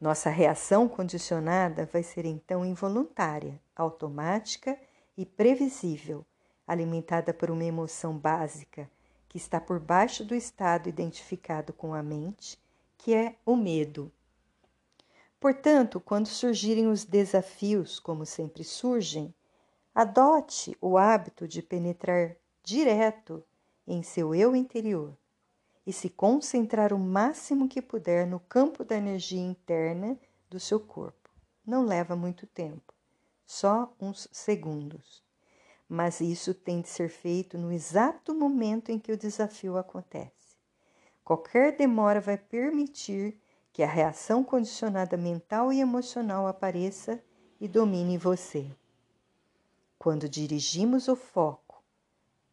Nossa 0.00 0.28
reação 0.28 0.88
condicionada 0.88 1.88
vai 1.90 2.02
ser 2.02 2.26
então 2.26 2.64
involuntária, 2.64 3.60
automática 3.74 4.78
e 5.16 5.24
previsível, 5.24 6.26
alimentada 6.66 7.32
por 7.32 7.50
uma 7.50 7.64
emoção 7.64 8.18
básica 8.18 8.90
que 9.28 9.38
está 9.38 9.60
por 9.60 9.80
baixo 9.80 10.24
do 10.24 10.34
estado 10.34 10.88
identificado 10.88 11.72
com 11.72 11.94
a 11.94 12.02
mente, 12.02 12.58
que 12.98 13.14
é 13.14 13.36
o 13.44 13.56
medo. 13.56 14.12
Portanto, 15.46 16.00
quando 16.00 16.26
surgirem 16.26 16.88
os 16.88 17.04
desafios, 17.04 18.00
como 18.00 18.26
sempre 18.26 18.64
surgem, 18.64 19.32
adote 19.94 20.76
o 20.80 20.98
hábito 20.98 21.46
de 21.46 21.62
penetrar 21.62 22.34
direto 22.64 23.44
em 23.86 24.02
seu 24.02 24.34
eu 24.34 24.56
interior 24.56 25.16
e 25.86 25.92
se 25.92 26.10
concentrar 26.10 26.92
o 26.92 26.98
máximo 26.98 27.68
que 27.68 27.80
puder 27.80 28.26
no 28.26 28.40
campo 28.40 28.84
da 28.84 28.96
energia 28.96 29.40
interna 29.40 30.18
do 30.50 30.58
seu 30.58 30.80
corpo. 30.80 31.30
Não 31.64 31.86
leva 31.86 32.16
muito 32.16 32.44
tempo, 32.48 32.92
só 33.46 33.94
uns 34.00 34.26
segundos. 34.32 35.22
Mas 35.88 36.20
isso 36.20 36.54
tem 36.54 36.80
de 36.80 36.88
ser 36.88 37.08
feito 37.08 37.56
no 37.56 37.70
exato 37.70 38.34
momento 38.34 38.90
em 38.90 38.98
que 38.98 39.12
o 39.12 39.16
desafio 39.16 39.76
acontece. 39.76 40.56
Qualquer 41.22 41.76
demora 41.76 42.20
vai 42.20 42.36
permitir 42.36 43.40
que 43.76 43.82
a 43.82 43.86
reação 43.86 44.42
condicionada 44.42 45.18
mental 45.18 45.70
e 45.70 45.82
emocional 45.82 46.46
apareça 46.46 47.22
e 47.60 47.68
domine 47.68 48.16
você. 48.16 48.74
Quando 49.98 50.30
dirigimos 50.30 51.08
o 51.08 51.14
foco 51.14 51.84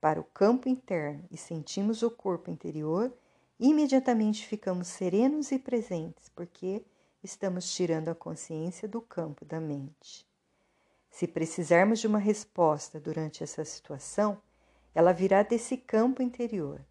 para 0.02 0.20
o 0.20 0.26
campo 0.26 0.68
interno 0.68 1.24
e 1.32 1.38
sentimos 1.38 2.04
o 2.04 2.12
corpo 2.12 2.52
interior, 2.52 3.10
imediatamente 3.58 4.46
ficamos 4.46 4.90
serenos 4.90 5.50
e 5.54 5.60
presentes, 5.60 6.28
porque 6.28 6.84
estamos 7.24 7.74
tirando 7.74 8.10
a 8.10 8.16
consciência 8.16 8.86
do 8.86 9.00
campo 9.00 9.46
da 9.46 9.62
mente. 9.62 10.28
Se 11.10 11.26
precisarmos 11.26 12.00
de 12.00 12.08
uma 12.08 12.20
resposta 12.20 13.00
durante 13.00 13.42
essa 13.42 13.64
situação, 13.64 14.42
ela 14.94 15.14
virá 15.14 15.42
desse 15.42 15.78
campo 15.78 16.22
interior. 16.22 16.86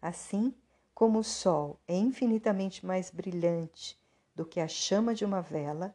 Assim 0.00 0.54
como 0.94 1.18
o 1.18 1.24
sol 1.24 1.78
é 1.88 1.96
infinitamente 1.96 2.86
mais 2.86 3.10
brilhante 3.10 3.98
do 4.34 4.44
que 4.44 4.60
a 4.60 4.68
chama 4.68 5.14
de 5.14 5.24
uma 5.24 5.40
vela, 5.40 5.94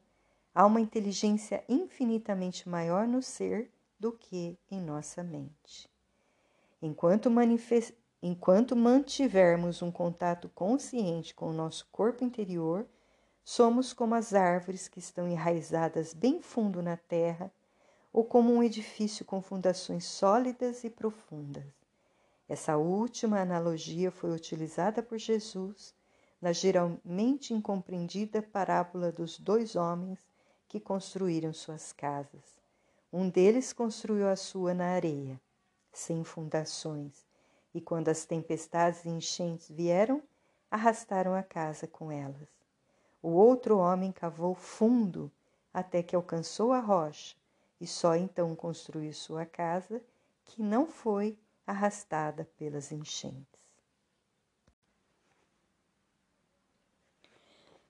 há 0.54 0.66
uma 0.66 0.82
inteligência 0.82 1.64
infinitamente 1.70 2.68
maior 2.68 3.08
no 3.08 3.22
ser 3.22 3.72
do 4.00 4.12
que 4.12 4.58
em 4.70 4.82
nossa 4.82 5.24
mente. 5.24 5.90
Enquanto 6.82 7.30
Enquanto 8.22 8.76
mantivermos 8.76 9.82
um 9.82 9.90
contato 9.90 10.50
consciente 10.50 11.34
com 11.34 11.50
o 11.50 11.54
nosso 11.54 11.88
corpo 11.90 12.22
interior, 12.22 12.86
somos 13.46 13.94
como 13.94 14.14
as 14.14 14.34
árvores 14.34 14.90
que 14.90 15.00
estão 15.00 15.26
enraizadas 15.26 16.14
bem 16.14 16.42
fundo 16.42 16.82
na 16.82 16.98
terra 16.98 17.50
ou 18.12 18.26
como 18.26 18.54
um 18.54 18.62
edifício 18.62 19.24
com 19.24 19.42
fundações 19.42 20.04
sólidas 20.04 20.84
e 20.84 20.90
profundas. 20.90 21.79
Essa 22.50 22.78
última 22.78 23.40
analogia 23.40 24.10
foi 24.10 24.32
utilizada 24.32 25.04
por 25.04 25.20
Jesus 25.20 25.94
na 26.42 26.52
geralmente 26.52 27.54
incompreendida 27.54 28.42
parábola 28.42 29.12
dos 29.12 29.38
dois 29.38 29.76
homens 29.76 30.18
que 30.68 30.80
construíram 30.80 31.54
suas 31.54 31.94
casas. 31.94 32.60
Um 33.14 33.30
deles 33.30 33.72
construiu 33.72 34.28
a 34.28 34.36
sua 34.36 34.74
na 34.74 34.88
areia, 34.88 35.40
sem 35.94 36.24
fundações, 36.24 37.24
e 37.72 37.80
quando 37.80 38.10
as 38.10 38.26
tempestades 38.26 39.06
e 39.06 39.10
enchentes 39.10 39.70
vieram, 39.70 40.24
arrastaram 40.72 41.36
a 41.36 41.44
casa 41.44 41.86
com 41.86 42.12
elas. 42.12 42.50
O 43.22 43.30
outro 43.30 43.78
homem 43.78 44.12
cavou 44.12 44.56
fundo 44.56 45.32
até 45.72 46.02
que 46.02 46.16
alcançou 46.16 46.74
a 46.74 46.80
rocha 46.80 47.36
e 47.80 47.86
só 47.86 48.16
então 48.16 48.56
construiu 48.56 49.14
sua 49.14 49.46
casa, 49.46 50.02
que 50.46 50.64
não 50.64 50.88
foi 50.88 51.38
arrastada 51.70 52.46
pelas 52.58 52.92
enchentes. 52.92 53.60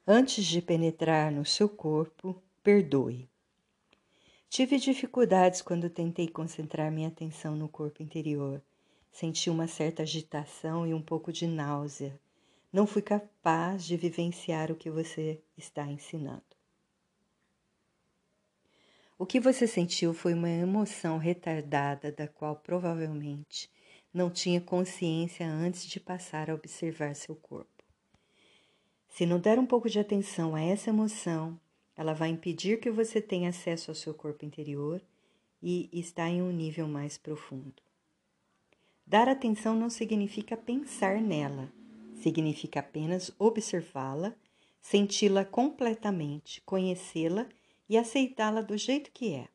Antes 0.06 0.46
de 0.46 0.62
penetrar 0.62 1.32
no 1.32 1.46
seu 1.46 1.70
corpo, 1.70 2.42
perdoe. 2.64 3.30
Tive 4.50 4.78
dificuldades 4.80 5.62
quando 5.62 5.90
tentei 5.90 6.28
concentrar 6.28 6.92
minha 6.92 7.08
atenção 7.08 7.56
no 7.56 7.70
corpo 7.70 8.02
interior. 8.02 8.62
Senti 9.12 9.50
uma 9.50 9.68
certa 9.68 10.02
agitação 10.02 10.86
e 10.86 10.94
um 10.94 11.02
pouco 11.02 11.32
de 11.32 11.46
náusea. 11.46 12.20
Não 12.74 12.88
fui 12.88 13.02
capaz 13.02 13.86
de 13.86 13.96
vivenciar 13.96 14.72
o 14.72 14.76
que 14.76 14.90
você 14.90 15.40
está 15.56 15.86
ensinando. 15.86 16.59
O 19.22 19.26
que 19.26 19.38
você 19.38 19.68
sentiu 19.68 20.14
foi 20.14 20.34
uma 20.34 20.50
emoção 20.50 21.18
retardada 21.18 22.10
da 22.10 22.26
qual 22.26 22.56
provavelmente 22.56 23.70
não 24.14 24.30
tinha 24.30 24.62
consciência 24.62 25.46
antes 25.46 25.86
de 25.86 26.00
passar 26.00 26.50
a 26.50 26.54
observar 26.54 27.14
seu 27.14 27.36
corpo. 27.36 27.84
Se 29.10 29.26
não 29.26 29.38
der 29.38 29.60
um 29.60 29.66
pouco 29.66 29.90
de 29.90 30.00
atenção 30.00 30.56
a 30.56 30.62
essa 30.62 30.90
emoção, 30.90 31.60
ela 31.98 32.14
vai 32.14 32.30
impedir 32.30 32.80
que 32.80 32.90
você 32.90 33.22
tenha 33.22 33.50
acesso 33.50 33.92
ao 33.92 33.96
seu 33.96 34.14
corpo 34.14 34.46
interior 34.46 35.02
e 35.62 35.90
está 35.92 36.30
em 36.30 36.42
um 36.42 36.50
nível 36.50 36.88
mais 36.88 37.18
profundo. 37.18 37.84
Dar 39.06 39.28
atenção 39.28 39.76
não 39.76 39.90
significa 39.90 40.56
pensar 40.56 41.20
nela, 41.20 41.70
significa 42.22 42.80
apenas 42.80 43.36
observá-la, 43.38 44.34
senti-la 44.80 45.44
completamente, 45.44 46.62
conhecê-la 46.62 47.46
e 47.90 47.98
aceitá-la 47.98 48.62
do 48.62 48.78
jeito 48.78 49.12
que 49.12 49.34
é. 49.34 49.50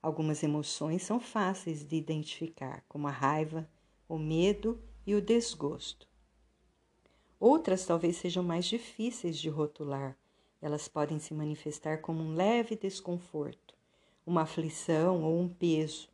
Algumas 0.00 0.42
emoções 0.42 1.02
são 1.02 1.20
fáceis 1.20 1.84
de 1.84 1.96
identificar, 1.96 2.84
como 2.88 3.08
a 3.08 3.10
raiva, 3.10 3.68
o 4.08 4.16
medo 4.18 4.80
e 5.04 5.14
o 5.14 5.20
desgosto. 5.20 6.08
Outras 7.38 7.84
talvez 7.84 8.16
sejam 8.16 8.42
mais 8.42 8.64
difíceis 8.66 9.36
de 9.36 9.48
rotular. 9.48 10.16
Elas 10.60 10.86
podem 10.86 11.18
se 11.18 11.34
manifestar 11.34 11.98
como 12.00 12.22
um 12.22 12.34
leve 12.34 12.76
desconforto, 12.76 13.74
uma 14.24 14.42
aflição 14.42 15.24
ou 15.24 15.40
um 15.40 15.48
peso, 15.48 16.08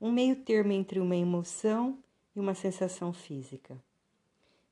um 0.00 0.12
meio 0.12 0.36
termo 0.36 0.72
entre 0.72 1.00
uma 1.00 1.16
emoção 1.16 1.98
e 2.34 2.38
uma 2.38 2.54
sensação 2.54 3.12
física. 3.12 3.82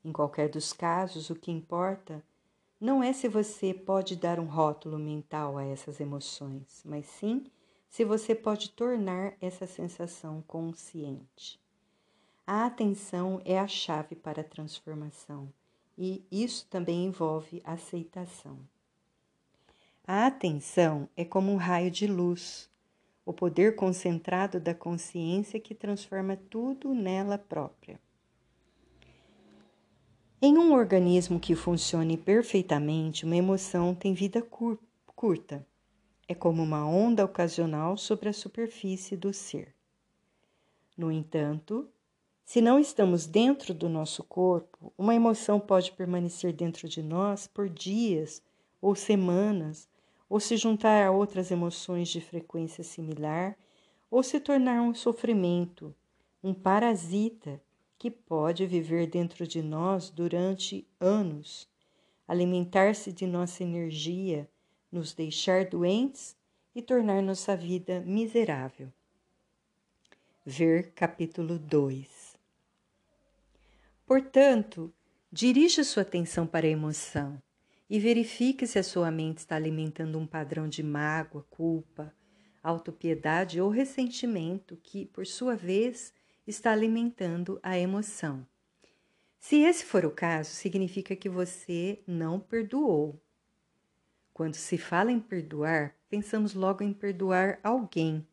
Em 0.03 0.13
qualquer 0.13 0.47
dos 0.47 0.71
casos, 0.71 1.29
o 1.29 1.35
que 1.35 1.51
importa 1.51 2.23
não 2.79 3.03
é 3.03 3.11
se 3.11 3.27
você 3.27 3.73
pode 3.73 4.15
dar 4.15 4.39
um 4.39 4.45
rótulo 4.45 4.97
mental 4.97 5.57
a 5.57 5.65
essas 5.65 5.99
emoções, 5.99 6.81
mas 6.85 7.05
sim 7.05 7.43
se 7.89 8.05
você 8.05 8.33
pode 8.33 8.69
tornar 8.69 9.33
essa 9.41 9.67
sensação 9.67 10.43
consciente. 10.47 11.59
A 12.47 12.65
atenção 12.65 13.41
é 13.43 13.59
a 13.59 13.67
chave 13.67 14.15
para 14.15 14.41
a 14.41 14.43
transformação 14.43 15.51
e 15.97 16.23
isso 16.31 16.65
também 16.69 17.05
envolve 17.05 17.61
aceitação. 17.65 18.57
A 20.07 20.25
atenção 20.25 21.09
é 21.17 21.25
como 21.25 21.51
um 21.51 21.57
raio 21.57 21.91
de 21.91 22.07
luz, 22.07 22.69
o 23.25 23.33
poder 23.33 23.75
concentrado 23.75 24.59
da 24.59 24.73
consciência 24.73 25.59
que 25.59 25.75
transforma 25.75 26.35
tudo 26.49 26.95
nela 26.95 27.37
própria. 27.37 27.99
Em 30.41 30.57
um 30.57 30.71
organismo 30.71 31.37
que 31.37 31.53
funcione 31.53 32.15
perfeitamente, 32.15 33.25
uma 33.25 33.35
emoção 33.35 33.93
tem 33.93 34.13
vida 34.13 34.41
cur 34.41 34.79
curta. 35.13 35.67
É 36.29 36.33
como 36.33 36.63
uma 36.63 36.87
onda 36.87 37.25
ocasional 37.25 37.97
sobre 37.97 38.29
a 38.29 38.33
superfície 38.33 39.17
do 39.17 39.33
ser. 39.33 39.75
No 40.97 41.11
entanto, 41.11 41.89
se 42.45 42.61
não 42.61 42.79
estamos 42.79 43.25
dentro 43.25 43.73
do 43.73 43.89
nosso 43.89 44.23
corpo, 44.23 44.93
uma 44.97 45.13
emoção 45.13 45.59
pode 45.59 45.91
permanecer 45.91 46.53
dentro 46.53 46.87
de 46.87 47.03
nós 47.03 47.45
por 47.45 47.67
dias 47.67 48.41
ou 48.81 48.95
semanas, 48.95 49.89
ou 50.29 50.39
se 50.39 50.55
juntar 50.55 51.05
a 51.05 51.11
outras 51.11 51.51
emoções 51.51 52.07
de 52.07 52.21
frequência 52.21 52.81
similar, 52.81 53.57
ou 54.09 54.23
se 54.23 54.39
tornar 54.39 54.81
um 54.83 54.95
sofrimento, 54.95 55.93
um 56.41 56.53
parasita 56.53 57.61
que 57.99 58.09
pode 58.09 58.65
viver 58.65 59.07
dentro 59.07 59.45
de 59.45 59.61
nós 59.61 60.09
durante 60.09 60.87
anos, 61.01 61.69
alimentar-se 62.25 63.11
de 63.11 63.27
nossa 63.27 63.61
energia, 63.61 64.49
nos 64.89 65.13
deixar 65.13 65.65
doentes 65.65 66.33
e 66.73 66.81
tornar 66.81 67.21
nossa 67.21 67.57
vida 67.57 67.99
miserável. 67.99 68.89
Ver 70.45 70.93
capítulo 70.93 71.59
2. 71.59 72.37
Portanto, 74.05 74.93
dirija 75.29 75.83
sua 75.83 76.03
atenção 76.03 76.47
para 76.47 76.65
a 76.65 76.69
emoção 76.69 77.39
e 77.89 77.99
verifique 77.99 78.65
se 78.65 78.79
a 78.79 78.83
sua 78.83 79.11
mente 79.11 79.39
está 79.39 79.57
alimentando 79.57 80.17
um 80.17 80.25
padrão 80.25 80.69
de 80.69 80.81
mágoa, 80.81 81.45
culpa, 81.49 82.15
autopiedade 82.63 83.59
ou 83.59 83.69
ressentimento 83.69 84.77
que, 84.81 85.05
por 85.07 85.27
sua 85.27 85.55
vez, 85.55 86.13
está 86.49 86.71
alimentando 86.71 87.59
a 87.61 87.77
emoção. 87.77 88.45
Se 89.37 89.57
esse 89.57 89.85
for 89.85 90.03
o 90.03 90.11
caso, 90.11 90.49
significa 90.49 91.15
que 91.15 91.29
você 91.29 91.99
não 92.07 92.39
perdoou. 92.39 93.21
Quando 94.33 94.55
se 94.55 94.77
fala 94.77 95.11
em 95.11 95.19
perdoar, 95.19 95.95
pensamos 96.09 96.53
logo 96.53 96.83
em 96.83 96.91
perdoar 96.91 97.59
alguém, 97.63 98.25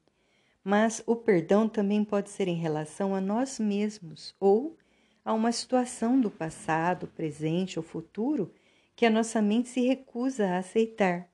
mas 0.64 1.02
o 1.07 1.14
perdão 1.14 1.68
também 1.68 2.02
pode 2.02 2.31
ser 2.31 2.48
em 2.48 2.57
relação 2.57 3.14
a 3.14 3.20
nós 3.20 3.59
mesmos 3.59 4.35
ou 4.40 4.76
a 5.24 5.33
uma 5.33 5.52
situação 5.52 6.20
do 6.20 6.31
passado, 6.31 7.07
presente 7.09 7.79
ou 7.79 7.83
futuro 7.83 8.50
que 8.96 9.05
a 9.05 9.11
nossa 9.11 9.42
mente 9.42 9.68
se 9.68 9.83
recusa 9.83 10.48
a 10.48 10.59
aceitar. 10.59 11.29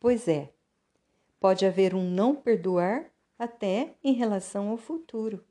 Pois 0.00 0.26
é, 0.26 0.50
pode 1.38 1.66
haver 1.66 1.94
um 1.94 2.10
não 2.10 2.34
perdoar 2.34 3.11
até 3.42 3.96
em 4.04 4.12
relação 4.12 4.68
ao 4.68 4.76
futuro. 4.76 5.44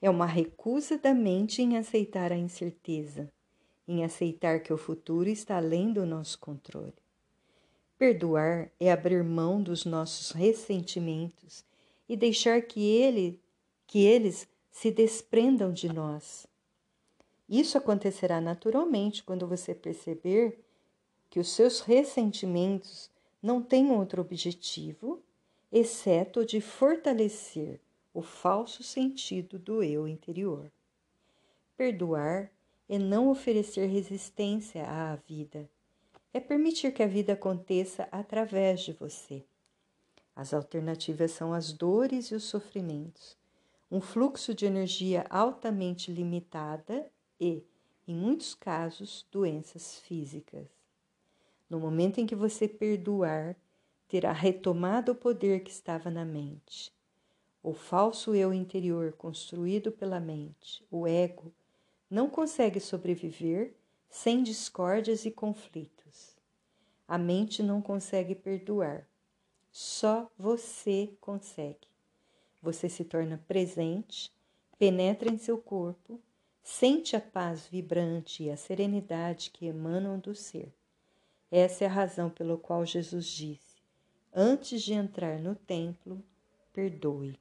É 0.00 0.10
uma 0.10 0.26
recusa 0.26 0.98
da 0.98 1.14
mente 1.14 1.62
em 1.62 1.78
aceitar 1.78 2.30
a 2.30 2.36
incerteza, 2.36 3.32
em 3.86 4.04
aceitar 4.04 4.60
que 4.60 4.74
o 4.74 4.76
futuro 4.76 5.26
está 5.26 5.56
além 5.56 5.90
do 5.90 6.04
nosso 6.04 6.38
controle. 6.38 6.92
Perdoar 7.96 8.70
é 8.78 8.92
abrir 8.92 9.24
mão 9.24 9.62
dos 9.62 9.86
nossos 9.86 10.32
ressentimentos 10.32 11.64
e 12.06 12.14
deixar 12.14 12.60
que 12.60 12.84
ele, 12.84 13.40
que 13.86 14.04
eles 14.04 14.46
se 14.70 14.90
desprendam 14.90 15.72
de 15.72 15.90
nós. 15.90 16.46
Isso 17.48 17.78
acontecerá 17.78 18.38
naturalmente 18.38 19.24
quando 19.24 19.48
você 19.48 19.74
perceber 19.74 20.62
que 21.30 21.40
os 21.40 21.48
seus 21.48 21.80
ressentimentos 21.80 23.10
não 23.42 23.62
têm 23.62 23.90
outro 23.90 24.20
objetivo 24.20 25.22
exceto 25.70 26.44
de 26.44 26.60
fortalecer 26.60 27.80
o 28.12 28.22
falso 28.22 28.82
sentido 28.82 29.58
do 29.58 29.82
eu 29.82 30.08
interior. 30.08 30.70
Perdoar 31.76 32.50
é 32.88 32.98
não 32.98 33.28
oferecer 33.28 33.86
resistência 33.86 34.84
à 34.86 35.14
vida, 35.16 35.68
é 36.32 36.40
permitir 36.40 36.92
que 36.92 37.02
a 37.02 37.06
vida 37.06 37.34
aconteça 37.34 38.08
através 38.10 38.80
de 38.80 38.92
você. 38.92 39.44
As 40.34 40.54
alternativas 40.54 41.32
são 41.32 41.52
as 41.52 41.72
dores 41.72 42.26
e 42.26 42.34
os 42.34 42.44
sofrimentos, 42.44 43.36
um 43.90 44.00
fluxo 44.00 44.54
de 44.54 44.66
energia 44.66 45.26
altamente 45.30 46.12
limitada 46.12 47.10
e, 47.40 47.62
em 48.06 48.14
muitos 48.14 48.54
casos, 48.54 49.26
doenças 49.30 49.98
físicas. 50.00 50.66
No 51.68 51.78
momento 51.78 52.18
em 52.18 52.26
que 52.26 52.34
você 52.34 52.66
perdoar, 52.66 53.56
terá 54.08 54.32
retomado 54.32 55.12
o 55.12 55.14
poder 55.14 55.60
que 55.60 55.70
estava 55.70 56.10
na 56.10 56.24
mente. 56.24 56.92
O 57.62 57.74
falso 57.74 58.34
eu 58.34 58.52
interior 58.52 59.12
construído 59.12 59.92
pela 59.92 60.18
mente, 60.18 60.84
o 60.90 61.06
ego, 61.06 61.52
não 62.10 62.30
consegue 62.30 62.80
sobreviver 62.80 63.74
sem 64.08 64.42
discórdias 64.42 65.26
e 65.26 65.30
conflitos. 65.30 66.34
A 67.06 67.18
mente 67.18 67.62
não 67.62 67.82
consegue 67.82 68.34
perdoar. 68.34 69.06
Só 69.70 70.30
você 70.38 71.12
consegue. 71.20 71.86
Você 72.62 72.88
se 72.88 73.04
torna 73.04 73.42
presente, 73.46 74.32
penetra 74.78 75.30
em 75.30 75.38
seu 75.38 75.58
corpo, 75.58 76.20
sente 76.62 77.14
a 77.14 77.20
paz 77.20 77.66
vibrante 77.66 78.44
e 78.44 78.50
a 78.50 78.56
serenidade 78.56 79.50
que 79.50 79.66
emanam 79.66 80.18
do 80.18 80.34
ser. 80.34 80.72
Essa 81.50 81.84
é 81.84 81.86
a 81.86 81.90
razão 81.90 82.28
pela 82.28 82.56
qual 82.56 82.84
Jesus 82.84 83.26
disse: 83.26 83.67
Antes 84.40 84.82
de 84.82 84.94
entrar 84.94 85.40
no 85.40 85.56
templo, 85.56 86.22
perdoe. 86.72 87.36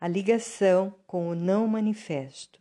A 0.00 0.06
ligação 0.06 0.94
com 1.04 1.28
o 1.28 1.34
não 1.34 1.66
manifesto. 1.66 2.60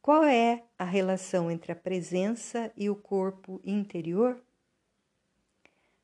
Qual 0.00 0.22
é 0.22 0.62
a 0.78 0.84
relação 0.84 1.50
entre 1.50 1.72
a 1.72 1.74
presença 1.74 2.72
e 2.76 2.88
o 2.88 2.94
corpo 2.94 3.60
interior? 3.64 4.40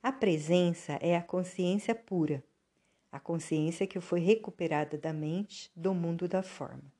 A 0.02 0.10
presença 0.10 0.94
é 0.94 1.16
a 1.16 1.22
consciência 1.22 1.94
pura, 1.94 2.42
a 3.12 3.20
consciência 3.20 3.86
que 3.86 4.00
foi 4.00 4.18
recuperada 4.18 4.98
da 4.98 5.12
mente 5.12 5.70
do 5.76 5.94
mundo 5.94 6.26
da 6.26 6.42
forma. 6.42 6.97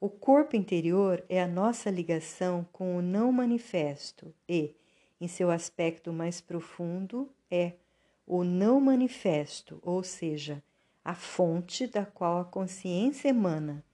O 0.00 0.08
corpo 0.08 0.54
interior 0.54 1.24
é 1.28 1.42
a 1.42 1.48
nossa 1.48 1.90
ligação 1.90 2.64
com 2.72 2.96
o 2.96 3.02
não 3.02 3.32
manifesto 3.32 4.32
e, 4.48 4.76
em 5.20 5.26
seu 5.26 5.50
aspecto 5.50 6.12
mais 6.12 6.40
profundo, 6.40 7.28
é 7.50 7.72
o 8.24 8.44
não 8.44 8.80
manifesto, 8.80 9.80
ou 9.82 10.04
seja, 10.04 10.62
a 11.04 11.16
fonte 11.16 11.88
da 11.88 12.06
qual 12.06 12.38
a 12.38 12.44
consciência 12.44 13.28
emana, 13.28 13.84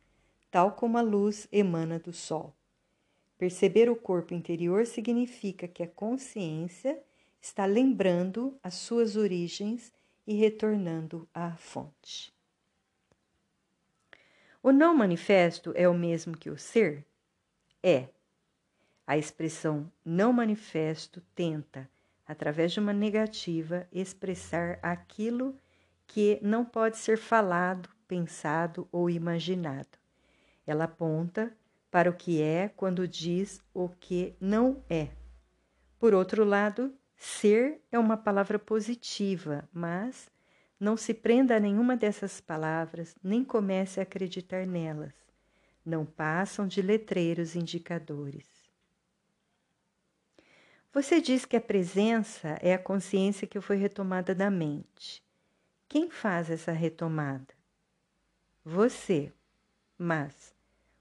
tal 0.50 0.72
como 0.72 0.98
a 0.98 1.00
luz 1.00 1.48
emana 1.50 1.98
do 1.98 2.12
sol. 2.12 2.54
Perceber 3.38 3.88
o 3.88 3.96
corpo 3.96 4.34
interior 4.34 4.84
significa 4.84 5.66
que 5.66 5.82
a 5.82 5.88
consciência 5.88 7.02
está 7.40 7.64
lembrando 7.64 8.58
as 8.62 8.74
suas 8.74 9.16
origens 9.16 9.90
e 10.26 10.34
retornando 10.34 11.26
à 11.32 11.56
fonte. 11.56 12.34
O 14.64 14.72
não 14.72 14.94
manifesto 14.94 15.74
é 15.76 15.86
o 15.86 15.92
mesmo 15.92 16.34
que 16.34 16.48
o 16.48 16.56
ser? 16.56 17.04
É. 17.82 18.08
A 19.06 19.18
expressão 19.18 19.92
não 20.02 20.32
manifesto 20.32 21.20
tenta, 21.34 21.86
através 22.26 22.72
de 22.72 22.80
uma 22.80 22.94
negativa, 22.94 23.86
expressar 23.92 24.78
aquilo 24.80 25.54
que 26.06 26.38
não 26.40 26.64
pode 26.64 26.96
ser 26.96 27.18
falado, 27.18 27.90
pensado 28.08 28.88
ou 28.90 29.10
imaginado. 29.10 29.98
Ela 30.66 30.84
aponta 30.84 31.54
para 31.90 32.08
o 32.08 32.16
que 32.16 32.40
é 32.40 32.70
quando 32.74 33.06
diz 33.06 33.62
o 33.74 33.90
que 33.90 34.34
não 34.40 34.82
é. 34.88 35.10
Por 35.98 36.14
outro 36.14 36.42
lado, 36.42 36.90
Ser 37.18 37.82
é 37.92 37.98
uma 37.98 38.16
palavra 38.16 38.58
positiva, 38.58 39.68
mas 39.74 40.30
não 40.78 40.96
se 40.96 41.14
prenda 41.14 41.56
a 41.56 41.60
nenhuma 41.60 41.96
dessas 41.96 42.40
palavras, 42.40 43.14
nem 43.22 43.44
comece 43.44 44.00
a 44.00 44.02
acreditar 44.02 44.66
nelas. 44.66 45.14
Não 45.84 46.04
passam 46.04 46.66
de 46.66 46.82
letreiros 46.82 47.54
indicadores. 47.54 48.46
Você 50.92 51.20
diz 51.20 51.44
que 51.44 51.56
a 51.56 51.60
presença 51.60 52.58
é 52.62 52.72
a 52.72 52.78
consciência 52.78 53.46
que 53.46 53.60
foi 53.60 53.76
retomada 53.76 54.34
da 54.34 54.50
mente. 54.50 55.22
Quem 55.88 56.08
faz 56.08 56.50
essa 56.50 56.72
retomada? 56.72 57.52
Você. 58.64 59.32
Mas, 59.98 60.54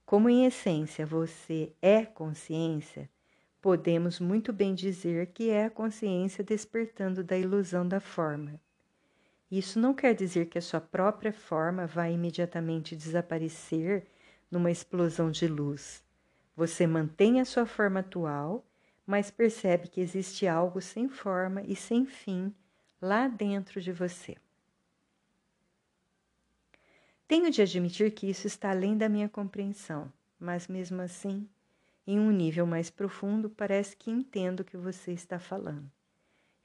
como 0.05 0.29
em 0.29 0.45
essência 0.45 1.05
você 1.05 1.71
é 1.81 2.05
consciência, 2.05 3.09
podemos 3.61 4.19
muito 4.19 4.51
bem 4.51 4.75
dizer 4.75 5.27
que 5.27 5.49
é 5.49 5.65
a 5.65 5.69
consciência 5.69 6.43
despertando 6.43 7.23
da 7.23 7.37
ilusão 7.37 7.87
da 7.87 7.99
forma. 7.99 8.59
Isso 9.55 9.79
não 9.79 9.93
quer 9.93 10.15
dizer 10.15 10.47
que 10.47 10.57
a 10.57 10.61
sua 10.63 10.81
própria 10.81 11.31
forma 11.31 11.85
vai 11.85 12.13
imediatamente 12.13 12.95
desaparecer 12.95 14.07
numa 14.49 14.71
explosão 14.71 15.29
de 15.29 15.47
luz. 15.47 16.03
Você 16.55 16.87
mantém 16.87 17.39
a 17.39 17.45
sua 17.45 17.63
forma 17.63 17.99
atual, 17.99 18.65
mas 19.05 19.29
percebe 19.29 19.89
que 19.89 20.01
existe 20.01 20.47
algo 20.47 20.81
sem 20.81 21.07
forma 21.07 21.61
e 21.67 21.75
sem 21.75 22.03
fim 22.03 22.51
lá 22.99 23.27
dentro 23.27 23.79
de 23.79 23.91
você. 23.91 24.37
Tenho 27.27 27.51
de 27.51 27.61
admitir 27.61 28.09
que 28.09 28.27
isso 28.27 28.47
está 28.47 28.71
além 28.71 28.97
da 28.97 29.07
minha 29.07 29.29
compreensão, 29.29 30.11
mas 30.39 30.67
mesmo 30.67 30.99
assim 30.99 31.47
em 32.07 32.19
um 32.19 32.31
nível 32.31 32.65
mais 32.65 32.89
profundo, 32.89 33.51
parece 33.51 33.95
que 33.95 34.09
entendo 34.09 34.61
o 34.61 34.65
que 34.65 34.77
você 34.77 35.11
está 35.11 35.37
falando. 35.37 35.91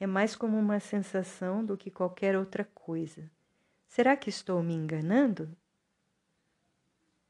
É 0.01 0.07
mais 0.07 0.37
como 0.37 0.59
uma 0.59 0.81
sensação 0.81 1.65
do 1.65 1.77
que 1.77 1.91
qualquer 1.91 2.37
outra 2.37 2.65
coisa. 2.65 3.31
Será 3.87 4.17
que 4.17 4.31
estou 4.31 4.63
me 4.63 4.75
enganando? 4.75 5.57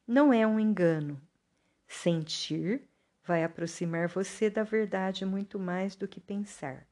Não 0.07 0.33
é 0.33 0.47
um 0.47 0.61
engano. 0.61 1.21
Sentir 1.87 2.83
vai 3.25 3.45
aproximar 3.45 4.09
você 4.09 4.51
da 4.51 4.63
verdade 4.63 5.25
muito 5.25 5.59
mais 5.59 5.95
do 5.95 6.09
que 6.09 6.21
pensar. 6.21 6.87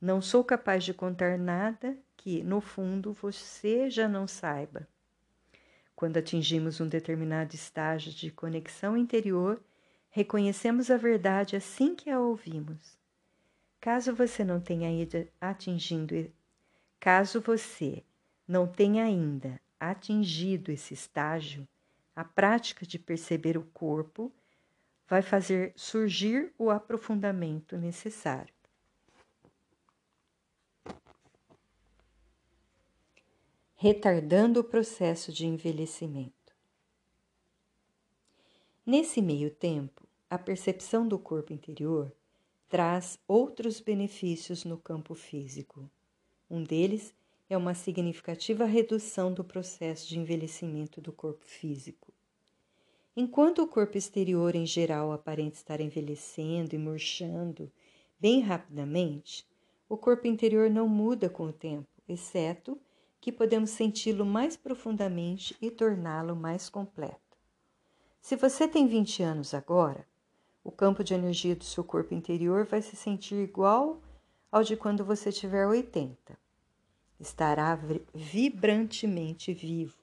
Não 0.00 0.20
sou 0.20 0.44
capaz 0.44 0.84
de 0.84 0.94
contar 0.94 1.38
nada 1.38 1.96
que, 2.16 2.42
no 2.42 2.60
fundo, 2.60 3.12
você 3.12 3.90
já 3.90 4.08
não 4.08 4.26
saiba. 4.26 4.86
Quando 5.96 6.16
atingimos 6.16 6.80
um 6.80 6.86
determinado 6.86 7.54
estágio 7.54 8.12
de 8.12 8.30
conexão 8.30 8.96
interior, 8.96 9.60
Reconhecemos 10.10 10.90
a 10.90 10.96
verdade 10.96 11.54
assim 11.54 11.94
que 11.94 12.10
a 12.10 12.18
ouvimos. 12.18 12.97
Caso 13.80 14.14
você 14.14 14.44
não 14.44 14.60
tenha 14.60 14.90
ido 14.90 15.28
atingindo, 15.40 16.32
caso 16.98 17.40
você 17.40 18.02
não 18.46 18.66
tenha 18.66 19.04
ainda 19.04 19.60
atingido 19.78 20.72
esse 20.72 20.94
estágio, 20.94 21.66
a 22.14 22.24
prática 22.24 22.84
de 22.84 22.98
perceber 22.98 23.56
o 23.56 23.64
corpo 23.66 24.32
vai 25.06 25.22
fazer 25.22 25.72
surgir 25.76 26.52
o 26.58 26.70
aprofundamento 26.70 27.76
necessário. 27.78 28.52
Retardando 33.76 34.58
o 34.58 34.64
processo 34.64 35.32
de 35.32 35.46
envelhecimento. 35.46 36.34
Nesse 38.84 39.22
meio 39.22 39.50
tempo, 39.50 40.08
a 40.28 40.36
percepção 40.36 41.06
do 41.06 41.16
corpo 41.18 41.52
interior 41.52 42.12
traz 42.68 43.18
outros 43.26 43.80
benefícios 43.80 44.64
no 44.64 44.76
campo 44.76 45.14
físico. 45.14 45.90
Um 46.50 46.62
deles 46.62 47.14
é 47.48 47.56
uma 47.56 47.74
significativa 47.74 48.66
redução 48.66 49.32
do 49.32 49.42
processo 49.42 50.06
de 50.08 50.18
envelhecimento 50.18 51.00
do 51.00 51.10
corpo 51.10 51.44
físico. 51.44 52.12
Enquanto 53.16 53.62
o 53.62 53.66
corpo 53.66 53.96
exterior 53.96 54.54
em 54.54 54.66
geral 54.66 55.12
aparenta 55.12 55.56
estar 55.56 55.80
envelhecendo 55.80 56.74
e 56.74 56.78
murchando 56.78 57.72
bem 58.20 58.40
rapidamente, 58.40 59.46
o 59.88 59.96
corpo 59.96 60.26
interior 60.26 60.70
não 60.70 60.86
muda 60.86 61.28
com 61.28 61.46
o 61.46 61.52
tempo, 61.52 61.88
exceto 62.06 62.78
que 63.20 63.32
podemos 63.32 63.70
senti-lo 63.70 64.24
mais 64.24 64.56
profundamente 64.56 65.56
e 65.60 65.70
torná-lo 65.70 66.36
mais 66.36 66.68
completo. 66.68 67.18
Se 68.20 68.36
você 68.36 68.68
tem 68.68 68.86
20 68.86 69.22
anos 69.22 69.54
agora, 69.54 70.06
o 70.68 70.70
campo 70.70 71.02
de 71.02 71.14
energia 71.14 71.56
do 71.56 71.64
seu 71.64 71.82
corpo 71.82 72.12
interior 72.12 72.66
vai 72.66 72.82
se 72.82 72.94
sentir 72.94 73.36
igual 73.36 74.02
ao 74.52 74.62
de 74.62 74.76
quando 74.76 75.02
você 75.02 75.32
tiver 75.32 75.66
80. 75.66 76.38
Estará 77.18 77.74
vibrantemente 78.14 79.54
vivo. 79.54 79.96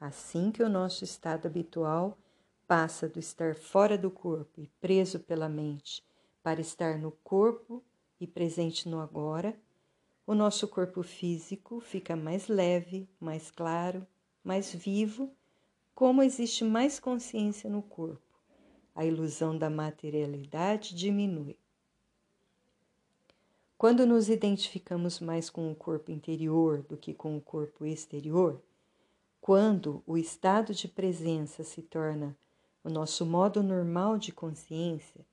Assim 0.00 0.50
que 0.50 0.64
o 0.64 0.68
nosso 0.68 1.04
estado 1.04 1.46
habitual 1.46 2.18
passa 2.66 3.08
do 3.08 3.20
estar 3.20 3.54
fora 3.54 3.96
do 3.96 4.10
corpo 4.10 4.60
e 4.60 4.66
preso 4.80 5.20
pela 5.20 5.48
mente 5.48 6.04
para 6.42 6.60
estar 6.60 6.98
no 6.98 7.12
corpo 7.22 7.80
e 8.20 8.26
presente 8.26 8.88
no 8.88 8.98
agora, 8.98 9.56
o 10.26 10.34
nosso 10.34 10.66
corpo 10.66 11.04
físico 11.04 11.78
fica 11.78 12.16
mais 12.16 12.48
leve, 12.48 13.08
mais 13.20 13.48
claro, 13.48 14.04
mais 14.42 14.74
vivo 14.74 15.30
como 15.94 16.20
existe 16.20 16.64
mais 16.64 16.98
consciência 16.98 17.70
no 17.70 17.80
corpo, 17.80 18.33
a 18.94 19.04
ilusão 19.04 19.56
da 19.56 19.68
materialidade 19.68 20.94
diminui. 20.94 21.56
Quando 23.76 24.06
nos 24.06 24.28
identificamos 24.28 25.20
mais 25.20 25.50
com 25.50 25.70
o 25.70 25.74
corpo 25.74 26.10
interior 26.10 26.82
do 26.82 26.96
que 26.96 27.12
com 27.12 27.36
o 27.36 27.40
corpo 27.40 27.84
exterior, 27.84 28.62
quando 29.40 30.02
o 30.06 30.16
estado 30.16 30.72
de 30.72 30.88
presença 30.88 31.64
se 31.64 31.82
torna 31.82 32.36
o 32.82 32.88
nosso 32.88 33.26
modo 33.26 33.62
normal 33.62 34.16
de 34.16 34.32
consciência, 34.32 35.26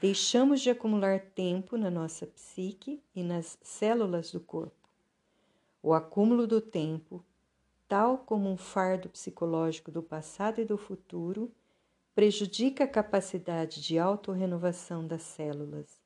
deixamos 0.00 0.60
de 0.60 0.68
acumular 0.68 1.20
tempo 1.20 1.76
na 1.76 1.90
nossa 1.90 2.26
psique 2.26 3.00
e 3.14 3.22
nas 3.22 3.56
células 3.62 4.32
do 4.32 4.40
corpo. 4.40 4.74
O 5.82 5.94
acúmulo 5.94 6.46
do 6.46 6.60
tempo 6.60 7.24
tal 7.88 8.18
como 8.18 8.50
um 8.50 8.56
fardo 8.56 9.08
psicológico 9.08 9.90
do 9.90 10.02
passado 10.02 10.60
e 10.60 10.64
do 10.64 10.76
futuro, 10.76 11.50
prejudica 12.16 12.84
a 12.84 12.88
capacidade 12.88 13.82
de 13.82 13.98
autorrenovação 13.98 15.06
das 15.06 15.20
células. 15.20 16.00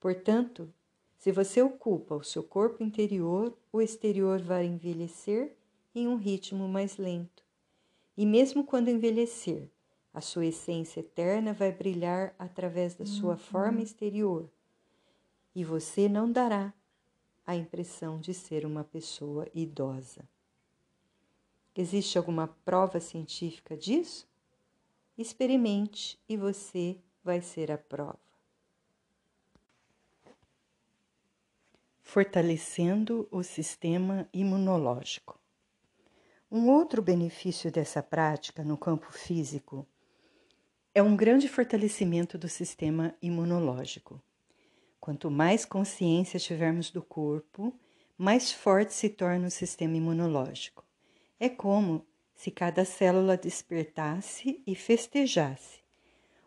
Portanto, 0.00 0.74
se 1.16 1.30
você 1.30 1.62
ocupa 1.62 2.16
o 2.16 2.24
seu 2.24 2.42
corpo 2.42 2.82
interior, 2.82 3.56
o 3.72 3.80
exterior 3.80 4.42
vai 4.42 4.66
envelhecer 4.66 5.56
em 5.94 6.08
um 6.08 6.16
ritmo 6.16 6.66
mais 6.66 6.96
lento. 6.96 7.44
E 8.16 8.26
mesmo 8.26 8.64
quando 8.64 8.88
envelhecer, 8.88 9.70
a 10.12 10.20
sua 10.20 10.46
essência 10.46 10.98
eterna 10.98 11.52
vai 11.52 11.70
brilhar 11.70 12.34
através 12.36 12.96
da 12.96 13.06
sua 13.06 13.34
uhum. 13.34 13.38
forma 13.38 13.82
exterior. 13.82 14.50
E 15.54 15.62
você 15.62 16.08
não 16.08 16.28
dará 16.28 16.74
a 17.46 17.54
impressão 17.54 18.18
de 18.18 18.34
ser 18.34 18.66
uma 18.66 18.82
pessoa 18.82 19.46
idosa. 19.54 20.28
Existe 21.72 22.18
alguma 22.18 22.48
prova 22.64 22.98
científica 22.98 23.76
disso? 23.76 24.26
Experimente 25.16 26.18
e 26.28 26.36
você 26.36 26.98
vai 27.24 27.40
ser 27.40 27.72
a 27.72 27.78
prova. 27.78 28.26
fortalecendo 32.06 33.28
o 33.32 33.42
sistema 33.42 34.28
imunológico. 34.32 35.38
Um 36.50 36.70
outro 36.70 37.02
benefício 37.02 37.70
dessa 37.70 38.00
prática 38.00 38.62
no 38.62 38.78
campo 38.78 39.12
físico 39.12 39.84
é 40.94 41.02
um 41.02 41.16
grande 41.16 41.48
fortalecimento 41.48 42.38
do 42.38 42.48
sistema 42.48 43.12
imunológico. 43.20 44.22
Quanto 45.00 45.30
mais 45.30 45.64
consciência 45.64 46.38
tivermos 46.38 46.90
do 46.90 47.02
corpo, 47.02 47.74
mais 48.16 48.52
forte 48.52 48.94
se 48.94 49.08
torna 49.08 49.48
o 49.48 49.50
sistema 49.50 49.96
imunológico. 49.96 50.84
É 51.40 51.48
como 51.48 52.06
se 52.36 52.50
cada 52.50 52.84
célula 52.84 53.36
despertasse 53.36 54.62
e 54.66 54.74
festejasse. 54.74 55.80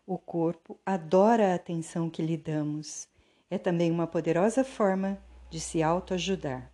O 0.06 0.18
corpo 0.18 0.80
adora 0.86 1.52
a 1.52 1.56
atenção 1.56 2.10
que 2.10 2.22
lhe 2.22 2.38
damos. 2.38 3.08
É 3.50 3.58
também 3.58 3.90
uma 3.90 4.06
poderosa 4.08 4.64
forma 4.64 5.22
de 5.50 5.60
se 5.60 5.82
autoajudar. 5.82 6.72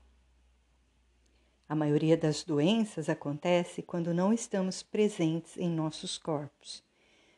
A 1.68 1.74
maioria 1.74 2.16
das 2.16 2.44
doenças 2.44 3.10
acontece 3.10 3.82
quando 3.82 4.14
não 4.14 4.34
estamos 4.34 4.84
presentes 4.84 5.58
em 5.58 5.70
nossos 5.70 6.18
corpos. 6.18 6.84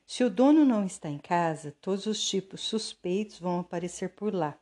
Se 0.05 0.23
o 0.23 0.30
dono 0.30 0.65
não 0.65 0.84
está 0.84 1.09
em 1.09 1.19
casa, 1.19 1.75
todos 1.80 2.07
os 2.07 2.28
tipos 2.28 2.61
suspeitos 2.61 3.39
vão 3.39 3.59
aparecer 3.59 4.09
por 4.09 4.34
lá. 4.34 4.57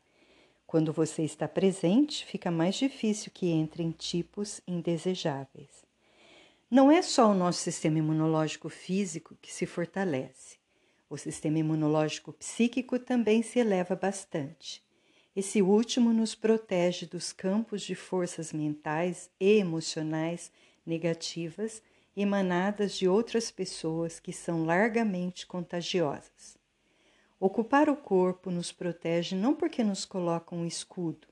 Quando 0.68 0.91
você 0.91 1.24
está 1.24 1.47
presente, 1.47 2.26
fica 2.26 2.51
mais 2.51 2.76
difícil 2.76 3.32
que 3.34 3.51
entrem 3.51 3.91
tipos 3.91 4.59
indesejáveis. 4.68 5.84
Não 6.70 6.91
é 6.91 7.01
só 7.03 7.30
o 7.30 7.36
nosso 7.36 7.59
sistema 7.59 7.99
imunológico 7.99 8.70
físico 8.70 9.38
que 9.39 9.53
se 9.53 9.68
fortalece. 9.68 10.57
O 11.07 11.16
sistema 11.16 11.59
imunológico 11.59 12.34
psíquico 12.34 12.97
também 12.97 13.43
se 13.43 13.59
eleva 13.59 13.95
bastante. 13.95 14.84
Esse 15.36 15.61
último 15.61 16.11
nos 16.11 16.34
protege 16.34 17.05
dos 17.05 17.32
campos 17.32 17.84
de 17.84 17.93
forças 17.93 18.51
mentais 18.51 19.30
e 19.39 19.59
emocionais 19.59 20.51
negativas 20.84 21.84
emanadas 22.16 22.97
de 22.97 23.07
outras 23.07 23.51
pessoas 23.51 24.20
que 24.20 24.34
são 24.34 24.66
largamente 24.66 25.45
contagiosas. 25.45 26.57
Ocupar 27.39 27.89
o 27.89 27.97
corpo 27.97 28.49
nos 28.49 28.72
protege 28.72 29.36
não 29.36 29.53
porque 29.53 29.84
nos 29.84 30.03
coloca 30.03 30.55
um 30.55 30.66
escudo, 30.66 31.28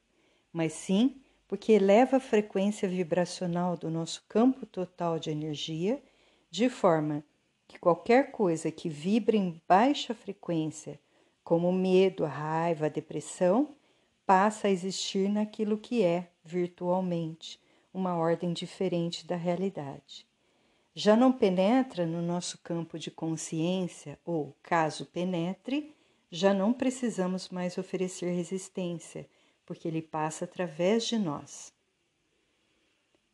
mas 0.51 0.73
sim 0.73 1.22
porque 1.53 1.73
eleva 1.73 2.17
a 2.17 2.19
frequência 2.19 2.89
vibracional 2.89 3.77
do 3.77 3.91
nosso 3.91 4.23
campo 4.27 4.65
total 4.65 5.19
de 5.19 5.29
energia, 5.29 6.01
de 6.49 6.67
forma 6.67 7.23
que 7.67 7.77
qualquer 7.77 8.31
coisa 8.31 8.71
que 8.71 8.89
vibre 8.89 9.37
em 9.37 9.61
baixa 9.67 10.15
frequência, 10.15 10.99
como 11.43 11.71
medo, 11.71 12.25
a 12.25 12.27
raiva, 12.27 12.87
a 12.87 12.89
depressão, 12.89 13.75
passa 14.25 14.67
a 14.67 14.71
existir 14.71 15.29
naquilo 15.29 15.77
que 15.77 16.01
é, 16.01 16.27
virtualmente, 16.43 17.61
uma 17.93 18.15
ordem 18.17 18.51
diferente 18.51 19.27
da 19.27 19.35
realidade. 19.35 20.25
Já 20.95 21.15
não 21.15 21.31
penetra 21.31 22.03
no 22.03 22.23
nosso 22.23 22.57
campo 22.63 22.97
de 22.97 23.11
consciência, 23.11 24.17
ou, 24.25 24.55
caso 24.63 25.05
penetre, 25.05 25.93
já 26.31 26.51
não 26.51 26.73
precisamos 26.73 27.49
mais 27.49 27.77
oferecer 27.77 28.31
resistência, 28.31 29.29
porque 29.65 29.87
ele 29.87 30.01
passa 30.01 30.45
através 30.45 31.05
de 31.05 31.17
nós. 31.17 31.73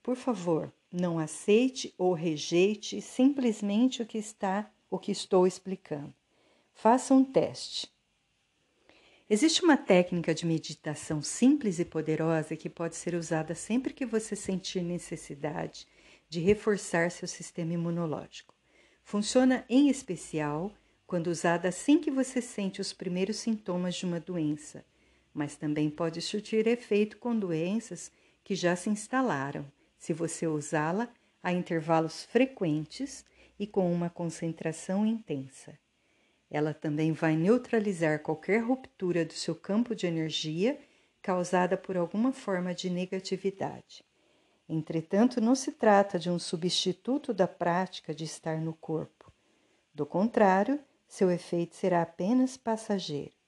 Por 0.01 0.15
favor, 0.15 0.71
não 0.91 1.19
aceite 1.19 1.93
ou 1.97 2.13
rejeite 2.13 3.01
simplesmente 3.01 4.01
o 4.01 4.05
que 4.05 4.17
está, 4.17 4.71
o 4.89 4.97
que 4.97 5.11
estou 5.11 5.45
explicando. 5.45 6.13
Faça 6.73 7.13
um 7.13 7.23
teste. 7.23 7.91
Existe 9.29 9.63
uma 9.63 9.77
técnica 9.77 10.33
de 10.33 10.45
meditação 10.45 11.21
simples 11.21 11.77
e 11.77 11.85
poderosa 11.85 12.55
que 12.55 12.67
pode 12.67 12.95
ser 12.95 13.13
usada 13.13 13.53
sempre 13.53 13.93
que 13.93 14.05
você 14.05 14.35
sentir 14.35 14.81
necessidade 14.81 15.85
de 16.27 16.39
reforçar 16.39 17.11
seu 17.11 17.27
sistema 17.27 17.73
imunológico. 17.73 18.55
Funciona 19.03 19.65
em 19.69 19.89
especial 19.89 20.71
quando 21.05 21.27
usada 21.27 21.69
assim 21.69 21.99
que 21.99 22.09
você 22.09 22.41
sente 22.41 22.79
os 22.81 22.93
primeiros 22.93 23.37
sintomas 23.37 23.95
de 23.95 24.05
uma 24.05 24.19
doença, 24.19 24.85
mas 25.33 25.55
também 25.55 25.89
pode 25.89 26.21
surtir 26.21 26.67
efeito 26.67 27.17
com 27.17 27.37
doenças 27.37 28.11
que 28.43 28.55
já 28.55 28.75
se 28.75 28.89
instalaram, 28.89 29.65
se 29.97 30.13
você 30.13 30.47
usá-la 30.47 31.09
a 31.41 31.51
intervalos 31.51 32.23
frequentes 32.23 33.25
e 33.59 33.67
com 33.67 33.91
uma 33.91 34.09
concentração 34.09 35.05
intensa. 35.05 35.77
Ela 36.49 36.73
também 36.73 37.11
vai 37.11 37.35
neutralizar 37.35 38.21
qualquer 38.21 38.63
ruptura 38.63 39.23
do 39.23 39.33
seu 39.33 39.53
campo 39.53 39.95
de 39.95 40.07
energia 40.07 40.79
causada 41.21 41.77
por 41.77 41.95
alguma 41.95 42.31
forma 42.31 42.73
de 42.73 42.89
negatividade. 42.89 44.03
Entretanto, 44.67 45.41
não 45.41 45.55
se 45.55 45.71
trata 45.71 46.17
de 46.17 46.29
um 46.29 46.39
substituto 46.39 47.33
da 47.33 47.47
prática 47.47 48.13
de 48.13 48.23
estar 48.23 48.59
no 48.61 48.73
corpo. 48.73 49.31
Do 49.93 50.05
contrário, 50.05 50.79
seu 51.07 51.29
efeito 51.29 51.75
será 51.75 52.03
apenas 52.03 52.55
passageiro. 52.55 53.38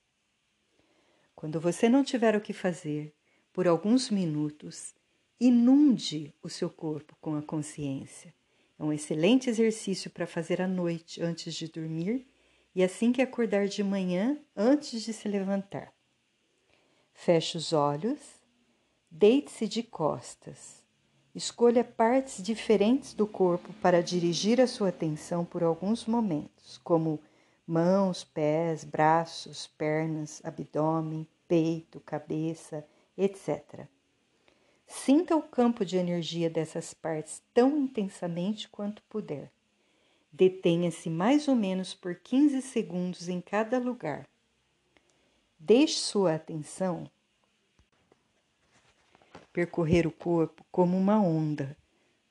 Quando 1.35 1.59
você 1.59 1.89
não 1.89 2.03
tiver 2.03 2.35
o 2.35 2.41
que 2.41 2.53
fazer, 2.53 3.13
por 3.53 3.67
alguns 3.67 4.09
minutos, 4.09 4.93
inunde 5.39 6.33
o 6.41 6.49
seu 6.49 6.69
corpo 6.69 7.15
com 7.19 7.35
a 7.35 7.41
consciência. 7.41 8.33
É 8.77 8.83
um 8.83 8.93
excelente 8.93 9.49
exercício 9.49 10.09
para 10.09 10.27
fazer 10.27 10.61
à 10.61 10.67
noite 10.67 11.21
antes 11.21 11.53
de 11.53 11.67
dormir 11.67 12.27
e 12.73 12.83
assim 12.83 13.11
que 13.11 13.21
acordar 13.21 13.67
de 13.67 13.83
manhã, 13.83 14.39
antes 14.55 15.03
de 15.03 15.13
se 15.13 15.27
levantar. 15.27 15.93
Feche 17.13 17.57
os 17.57 17.73
olhos, 17.73 18.19
deite-se 19.09 19.67
de 19.67 19.83
costas. 19.83 20.81
Escolha 21.35 21.83
partes 21.83 22.41
diferentes 22.41 23.13
do 23.13 23.27
corpo 23.27 23.73
para 23.81 24.01
dirigir 24.01 24.59
a 24.59 24.67
sua 24.67 24.89
atenção 24.89 25.45
por 25.45 25.63
alguns 25.63 26.05
momentos, 26.05 26.77
como 26.83 27.19
mãos, 27.71 28.25
pés, 28.25 28.83
braços, 28.83 29.65
pernas, 29.77 30.41
abdômen, 30.43 31.25
peito, 31.47 32.01
cabeça, 32.01 32.85
etc. 33.17 33.87
Sinta 34.85 35.37
o 35.37 35.41
campo 35.41 35.85
de 35.85 35.95
energia 35.95 36.49
dessas 36.49 36.93
partes 36.93 37.41
tão 37.53 37.77
intensamente 37.77 38.67
quanto 38.67 39.01
puder. 39.03 39.49
Detenha-se 40.33 41.09
mais 41.09 41.47
ou 41.47 41.55
menos 41.55 41.93
por 41.93 42.13
15 42.13 42.61
segundos 42.61 43.29
em 43.29 43.39
cada 43.39 43.79
lugar. 43.79 44.27
Deixe 45.57 45.99
sua 45.99 46.35
atenção 46.35 47.09
percorrer 49.53 50.05
o 50.05 50.11
corpo 50.11 50.65
como 50.71 50.97
uma 50.97 51.21
onda, 51.21 51.75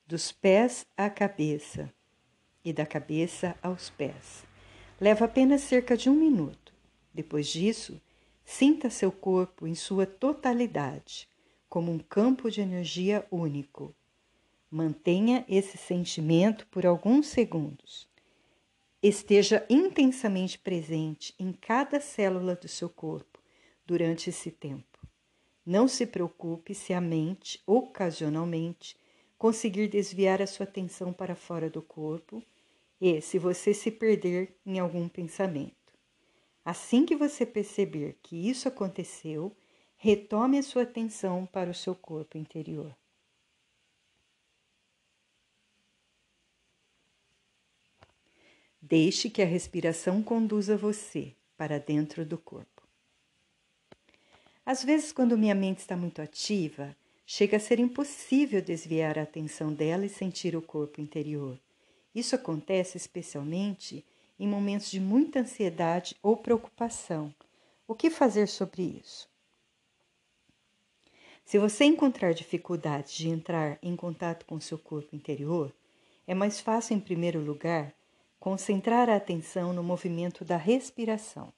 dos 0.05 0.31
pés 0.31 0.85
à 0.95 1.09
cabeça 1.09 1.91
e 2.63 2.71
da 2.71 2.85
cabeça 2.85 3.55
aos 3.61 3.89
pés. 3.89 4.50
Leva 5.01 5.25
apenas 5.25 5.61
cerca 5.61 5.97
de 5.97 6.11
um 6.11 6.15
minuto. 6.15 6.71
Depois 7.11 7.47
disso, 7.47 7.99
sinta 8.45 8.87
seu 8.89 9.11
corpo 9.11 9.65
em 9.65 9.73
sua 9.73 10.05
totalidade, 10.05 11.27
como 11.67 11.91
um 11.91 11.97
campo 11.97 12.51
de 12.51 12.61
energia 12.61 13.25
único 13.31 13.95
Mantenha 14.73 15.43
esse 15.49 15.77
sentimento 15.77 16.65
por 16.67 16.85
alguns 16.85 17.27
segundos. 17.27 18.07
Esteja 19.03 19.65
intensamente 19.69 20.57
presente 20.57 21.35
em 21.37 21.51
cada 21.51 21.99
célula 21.99 22.55
do 22.55 22.69
seu 22.69 22.87
corpo 22.87 23.39
durante 23.85 24.29
esse 24.29 24.49
tempo. 24.49 24.99
Não 25.65 25.89
se 25.89 26.05
preocupe 26.05 26.73
se 26.73 26.93
a 26.93 27.01
mente, 27.01 27.61
ocasionalmente, 27.65 28.95
conseguir 29.37 29.89
desviar 29.89 30.41
a 30.41 30.47
sua 30.47 30.63
atenção 30.63 31.11
para 31.11 31.35
fora 31.35 31.69
do 31.69 31.81
corpo 31.81 32.41
e 33.01 33.19
se 33.19 33.39
você 33.39 33.73
se 33.73 33.89
perder 33.89 34.55
em 34.63 34.77
algum 34.77 35.09
pensamento. 35.09 35.75
Assim 36.63 37.03
que 37.03 37.15
você 37.15 37.43
perceber 37.43 38.19
que 38.21 38.47
isso 38.47 38.67
aconteceu, 38.67 39.57
retome 39.97 40.59
a 40.59 40.63
sua 40.63 40.83
atenção 40.83 41.47
para 41.47 41.71
o 41.71 41.73
seu 41.73 41.95
corpo 41.95 42.37
interior. 42.37 42.95
Deixe 48.79 49.29
que 49.31 49.41
a 49.41 49.45
respiração 49.45 50.21
conduza 50.21 50.77
você 50.77 51.33
para 51.57 51.79
dentro 51.79 52.23
do 52.23 52.37
corpo. 52.37 52.87
Às 54.63 54.83
vezes, 54.83 55.11
quando 55.11 55.37
minha 55.37 55.55
mente 55.55 55.79
está 55.79 55.97
muito 55.97 56.21
ativa, 56.21 56.95
chega 57.25 57.57
a 57.57 57.59
ser 57.59 57.79
impossível 57.79 58.61
desviar 58.61 59.17
a 59.17 59.23
atenção 59.23 59.73
dela 59.73 60.05
e 60.05 60.09
sentir 60.09 60.55
o 60.55 60.61
corpo 60.61 61.01
interior. 61.01 61.59
Isso 62.13 62.35
acontece 62.35 62.97
especialmente 62.97 64.05
em 64.39 64.47
momentos 64.47 64.89
de 64.89 64.99
muita 64.99 65.39
ansiedade 65.39 66.15
ou 66.21 66.35
preocupação. 66.35 67.33
O 67.87 67.95
que 67.95 68.09
fazer 68.09 68.47
sobre 68.47 68.83
isso? 69.01 69.29
Se 71.45 71.57
você 71.57 71.83
encontrar 71.83 72.33
dificuldade 72.33 73.17
de 73.17 73.29
entrar 73.29 73.77
em 73.81 73.95
contato 73.95 74.45
com 74.45 74.59
seu 74.59 74.77
corpo 74.77 75.15
interior, 75.15 75.73
é 76.25 76.33
mais 76.33 76.59
fácil, 76.59 76.95
em 76.95 76.99
primeiro 76.99 77.39
lugar, 77.39 77.93
concentrar 78.39 79.09
a 79.09 79.15
atenção 79.15 79.73
no 79.73 79.83
movimento 79.83 80.45
da 80.45 80.57
respiração. 80.57 81.51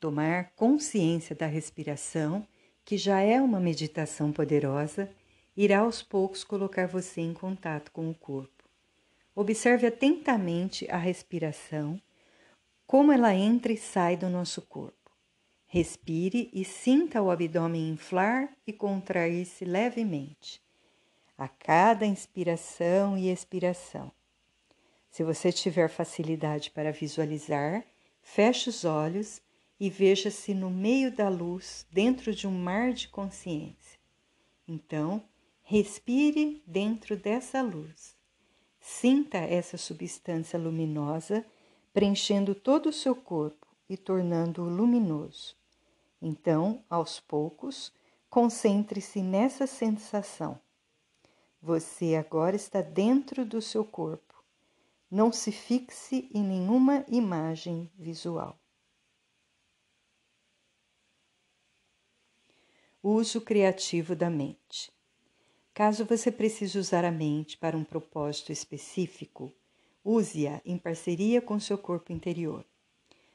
Tomar 0.00 0.50
consciência 0.56 1.36
da 1.36 1.46
respiração 1.46 2.46
que 2.84 2.96
já 2.96 3.20
é 3.20 3.40
uma 3.40 3.60
meditação 3.60 4.32
poderosa, 4.32 5.08
irá 5.56 5.80
aos 5.80 6.02
poucos 6.02 6.42
colocar 6.42 6.86
você 6.88 7.20
em 7.20 7.32
contato 7.32 7.92
com 7.92 8.10
o 8.10 8.14
corpo. 8.14 8.61
Observe 9.34 9.86
atentamente 9.86 10.90
a 10.90 10.96
respiração, 10.96 12.00
como 12.86 13.12
ela 13.12 13.34
entra 13.34 13.72
e 13.72 13.76
sai 13.76 14.16
do 14.16 14.28
nosso 14.28 14.62
corpo. 14.62 15.10
Respire 15.66 16.50
e 16.52 16.64
sinta 16.64 17.22
o 17.22 17.30
abdômen 17.30 17.88
inflar 17.88 18.54
e 18.66 18.72
contrair-se 18.72 19.64
levemente 19.64 20.60
a 21.38 21.48
cada 21.48 22.04
inspiração 22.04 23.16
e 23.16 23.30
expiração. 23.30 24.12
Se 25.10 25.24
você 25.24 25.50
tiver 25.50 25.88
facilidade 25.88 26.70
para 26.70 26.92
visualizar, 26.92 27.84
feche 28.20 28.70
os 28.70 28.84
olhos 28.84 29.42
e 29.80 29.90
veja-se 29.90 30.54
no 30.54 30.70
meio 30.70 31.10
da 31.10 31.28
luz, 31.28 31.86
dentro 31.90 32.34
de 32.34 32.46
um 32.46 32.52
mar 32.52 32.92
de 32.92 33.08
consciência. 33.08 33.98
Então, 34.68 35.24
respire 35.62 36.62
dentro 36.66 37.16
dessa 37.16 37.60
luz. 37.60 38.16
Sinta 38.84 39.38
essa 39.38 39.78
substância 39.78 40.58
luminosa 40.58 41.46
preenchendo 41.92 42.52
todo 42.52 42.88
o 42.88 42.92
seu 42.92 43.14
corpo 43.14 43.68
e 43.88 43.96
tornando-o 43.96 44.68
luminoso. 44.68 45.54
Então, 46.20 46.84
aos 46.90 47.20
poucos, 47.20 47.92
concentre-se 48.28 49.22
nessa 49.22 49.68
sensação. 49.68 50.60
Você 51.60 52.16
agora 52.16 52.56
está 52.56 52.82
dentro 52.82 53.44
do 53.44 53.62
seu 53.62 53.84
corpo. 53.84 54.42
Não 55.08 55.30
se 55.30 55.52
fixe 55.52 56.28
em 56.34 56.42
nenhuma 56.42 57.04
imagem 57.06 57.88
visual. 57.96 58.58
Uso 63.00 63.40
criativo 63.40 64.16
da 64.16 64.28
mente. 64.28 64.92
Caso 65.84 66.04
você 66.04 66.30
precise 66.30 66.78
usar 66.78 67.04
a 67.04 67.10
mente 67.10 67.58
para 67.58 67.76
um 67.76 67.82
propósito 67.82 68.52
específico, 68.52 69.50
use-a 70.04 70.60
em 70.64 70.78
parceria 70.78 71.42
com 71.42 71.58
seu 71.58 71.76
corpo 71.76 72.12
interior. 72.12 72.64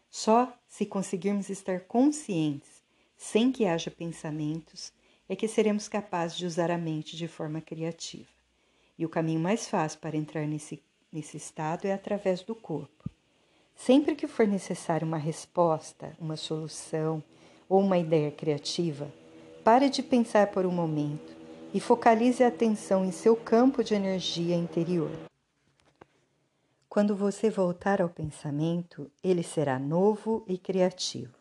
Só 0.10 0.58
se 0.66 0.86
conseguirmos 0.86 1.50
estar 1.50 1.82
conscientes 1.82 2.82
sem 3.18 3.52
que 3.52 3.66
haja 3.66 3.92
pensamentos, 3.92 4.94
é 5.28 5.36
que 5.36 5.46
seremos 5.46 5.90
capazes 5.90 6.38
de 6.38 6.46
usar 6.46 6.72
a 6.72 6.78
mente 6.78 7.18
de 7.18 7.28
forma 7.28 7.60
criativa. 7.60 8.30
E 8.98 9.06
o 9.06 9.10
caminho 9.10 9.42
mais 9.42 9.68
fácil 9.68 10.00
para 10.00 10.16
entrar 10.16 10.48
nesse, 10.48 10.82
nesse 11.12 11.36
estado 11.36 11.84
é 11.84 11.92
através 11.92 12.44
do 12.44 12.56
corpo. 12.56 13.10
Sempre 13.76 14.16
que 14.16 14.26
for 14.26 14.48
necessária 14.48 15.06
uma 15.06 15.18
resposta, 15.18 16.16
uma 16.18 16.38
solução 16.38 17.22
ou 17.68 17.82
uma 17.82 17.98
ideia 17.98 18.32
criativa, 18.32 19.14
pare 19.66 19.90
de 19.90 20.02
pensar 20.02 20.48
por 20.48 20.66
um 20.66 20.72
momento 20.72 21.37
e 21.74 21.80
focalize 21.80 22.44
a 22.44 22.48
atenção 22.48 23.06
em 23.06 23.12
seu 23.12 23.36
campo 23.36 23.84
de 23.84 23.94
energia 23.94 24.56
interior. 24.56 25.12
Quando 26.90 27.16
você 27.16 27.50
voltar 27.50 28.02
ao 28.02 28.10
pensamento, 28.10 29.12
ele 29.24 29.44
será 29.44 29.78
novo 29.78 30.44
e 30.48 30.58
criativo. 30.58 31.36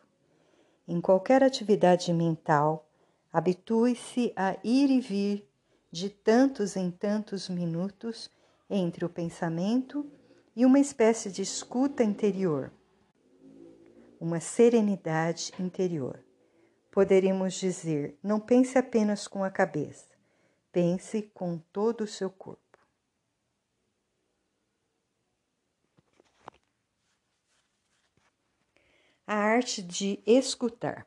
Em 0.87 1.01
qualquer 1.01 1.43
atividade 1.43 2.13
mental, 2.13 2.87
habitue-se 3.33 4.33
a 4.37 4.57
ir 4.63 4.91
e 4.91 5.01
vir 5.01 5.49
de 5.91 6.11
tantos 6.11 6.77
em 6.77 6.91
tantos 6.91 7.49
minutos 7.49 8.31
entre 8.69 9.05
o 9.05 9.09
pensamento 9.09 10.05
e 10.55 10.67
uma 10.67 10.79
espécie 10.79 11.31
de 11.31 11.43
escuta 11.43 12.03
interior, 12.03 12.73
uma 14.21 14.41
serenidade 14.41 15.53
interior. 15.59 16.19
Poderíamos 16.91 17.55
dizer: 17.55 18.19
não 18.23 18.41
pense 18.41 18.79
apenas 18.79 19.29
com 19.29 19.45
a 19.45 19.51
cabeça, 19.51 20.16
pense 20.77 21.23
com 21.33 21.57
todo 21.73 22.03
o 22.03 22.07
seu 22.07 22.29
corpo. 22.29 22.61
A 29.27 29.37
arte 29.37 29.83
de 29.83 30.23
escutar. 30.27 31.07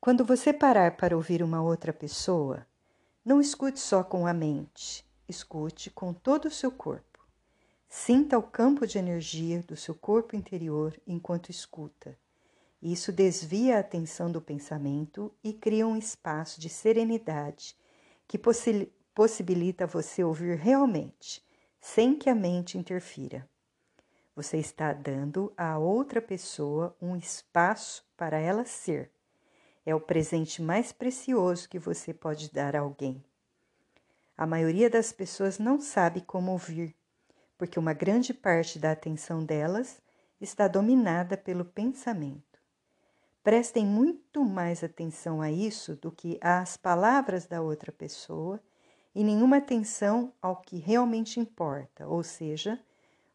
Quando 0.00 0.24
você 0.24 0.52
parar 0.52 0.96
para 0.96 1.14
ouvir 1.14 1.40
uma 1.40 1.62
outra 1.62 1.92
pessoa, 1.92 2.66
não 3.24 3.40
escute 3.40 3.78
só 3.78 4.02
com 4.02 4.26
a 4.26 4.34
mente, 4.34 5.08
escute 5.28 5.88
com 5.88 6.12
todo 6.12 6.46
o 6.46 6.50
seu 6.50 6.72
corpo. 6.72 7.24
Sinta 7.88 8.36
o 8.36 8.42
campo 8.42 8.88
de 8.88 8.98
energia 8.98 9.62
do 9.62 9.76
seu 9.76 9.94
corpo 9.94 10.34
interior 10.34 11.00
enquanto 11.06 11.48
escuta. 11.48 12.18
Isso 12.82 13.12
desvia 13.12 13.76
a 13.76 13.80
atenção 13.80 14.32
do 14.32 14.42
pensamento 14.42 15.32
e 15.44 15.52
cria 15.52 15.86
um 15.86 15.96
espaço 15.96 16.60
de 16.60 16.68
serenidade 16.68 17.76
que 18.28 18.38
possibilita 19.14 19.86
você 19.86 20.22
ouvir 20.22 20.56
realmente, 20.58 21.42
sem 21.80 22.14
que 22.14 22.28
a 22.28 22.34
mente 22.34 22.76
interfira. 22.76 23.48
Você 24.36 24.58
está 24.58 24.92
dando 24.92 25.52
a 25.56 25.78
outra 25.78 26.22
pessoa 26.22 26.94
um 27.02 27.16
espaço 27.16 28.06
para 28.16 28.38
ela 28.38 28.64
ser. 28.64 29.10
É 29.84 29.94
o 29.94 30.00
presente 30.00 30.62
mais 30.62 30.92
precioso 30.92 31.68
que 31.68 31.78
você 31.78 32.14
pode 32.14 32.52
dar 32.52 32.76
a 32.76 32.80
alguém. 32.80 33.24
A 34.36 34.46
maioria 34.46 34.88
das 34.88 35.10
pessoas 35.10 35.58
não 35.58 35.80
sabe 35.80 36.20
como 36.20 36.52
ouvir, 36.52 36.94
porque 37.56 37.78
uma 37.78 37.92
grande 37.92 38.32
parte 38.32 38.78
da 38.78 38.92
atenção 38.92 39.44
delas 39.44 40.00
está 40.40 40.68
dominada 40.68 41.36
pelo 41.36 41.64
pensamento. 41.64 42.47
Prestem 43.42 43.86
muito 43.86 44.44
mais 44.44 44.84
atenção 44.84 45.40
a 45.40 45.50
isso 45.50 45.96
do 45.96 46.10
que 46.10 46.38
às 46.40 46.76
palavras 46.76 47.46
da 47.46 47.62
outra 47.62 47.90
pessoa 47.90 48.60
e 49.14 49.24
nenhuma 49.24 49.56
atenção 49.56 50.32
ao 50.42 50.56
que 50.56 50.78
realmente 50.78 51.40
importa, 51.40 52.06
ou 52.06 52.22
seja, 52.22 52.78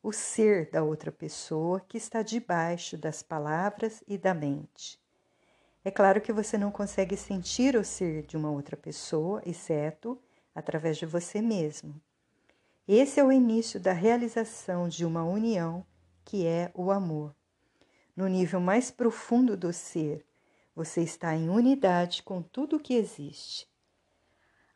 o 0.04 0.12
ser 0.12 0.70
da 0.70 0.84
outra 0.84 1.12
pessoa 1.12 1.80
que 1.80 1.98
está 1.98 2.22
debaixo 2.22 2.98
das 2.98 3.24
palavras 3.24 4.04
e 4.08 4.18
da 4.18 4.34
mente. 4.34 5.00
É 5.86 5.90
claro 5.90 6.22
que 6.22 6.32
você 6.32 6.58
não 6.58 6.72
consegue 6.72 7.18
sentir 7.18 7.76
o 7.76 7.84
ser 7.84 8.24
de 8.24 8.38
uma 8.38 8.52
outra 8.52 8.78
pessoa, 8.78 9.42
exceto 9.46 10.18
através 10.54 10.98
de 10.98 11.06
você 11.06 11.42
mesmo. 11.42 12.00
Esse 12.88 13.20
é 13.20 13.24
o 13.24 13.32
início 13.32 13.80
da 13.80 13.94
realização 13.94 14.88
de 14.88 15.06
uma 15.06 15.24
união 15.24 15.86
que 16.24 16.46
é 16.46 16.72
o 16.74 16.92
amor. 16.92 17.34
No 18.16 18.28
nível 18.28 18.60
mais 18.60 18.92
profundo 18.92 19.58
do 19.58 19.74
ser, 19.74 20.26
você 20.76 21.02
está 21.02 21.36
em 21.36 21.50
unidade 21.50 22.22
com 22.22 22.44
tudo 22.44 22.76
o 22.76 22.80
que 22.80 22.94
existe. 22.94 23.68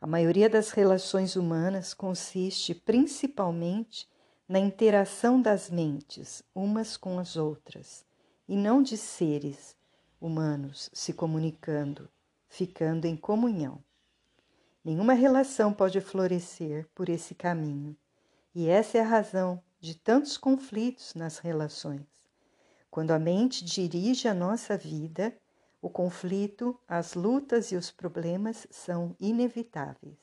A 0.00 0.06
maioria 0.06 0.50
das 0.50 0.70
relações 0.70 1.36
humanas 1.36 1.94
consiste 1.94 2.74
principalmente 2.74 4.08
na 4.48 4.58
interação 4.58 5.40
das 5.40 5.70
mentes 5.70 6.42
umas 6.54 6.96
com 6.96 7.18
as 7.18 7.36
outras, 7.36 8.04
e 8.48 8.56
não 8.56 8.82
de 8.82 8.96
seres 8.96 9.76
humanos 10.20 10.90
se 10.92 11.12
comunicando, 11.12 12.08
ficando 12.48 13.06
em 13.06 13.16
comunhão. 13.16 13.82
Nenhuma 14.84 15.12
relação 15.12 15.72
pode 15.72 16.00
florescer 16.00 16.88
por 16.92 17.08
esse 17.08 17.34
caminho, 17.34 17.96
e 18.52 18.68
essa 18.68 18.98
é 18.98 19.00
a 19.00 19.06
razão 19.06 19.62
de 19.78 19.94
tantos 19.94 20.36
conflitos 20.36 21.14
nas 21.14 21.38
relações. 21.38 22.17
Quando 22.90 23.10
a 23.10 23.18
mente 23.18 23.64
dirige 23.64 24.28
a 24.28 24.34
nossa 24.34 24.76
vida, 24.76 25.36
o 25.80 25.88
conflito, 25.88 26.78
as 26.88 27.14
lutas 27.14 27.70
e 27.70 27.76
os 27.76 27.90
problemas 27.90 28.66
são 28.70 29.14
inevitáveis. 29.20 30.18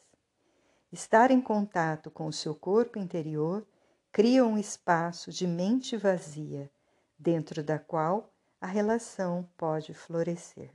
Estar 0.91 1.31
em 1.31 1.41
contato 1.41 2.09
com 2.11 2.27
o 2.27 2.33
seu 2.33 2.55
corpo 2.55 2.99
interior 2.99 3.65
cria 4.11 4.45
um 4.45 4.57
espaço 4.57 5.31
de 5.31 5.45
mente 5.45 5.95
vazia, 5.97 6.71
dentro 7.17 7.63
da 7.63 7.77
qual 7.77 8.33
a 8.59 8.67
relação 8.67 9.47
pode 9.57 9.93
florescer. 9.93 10.71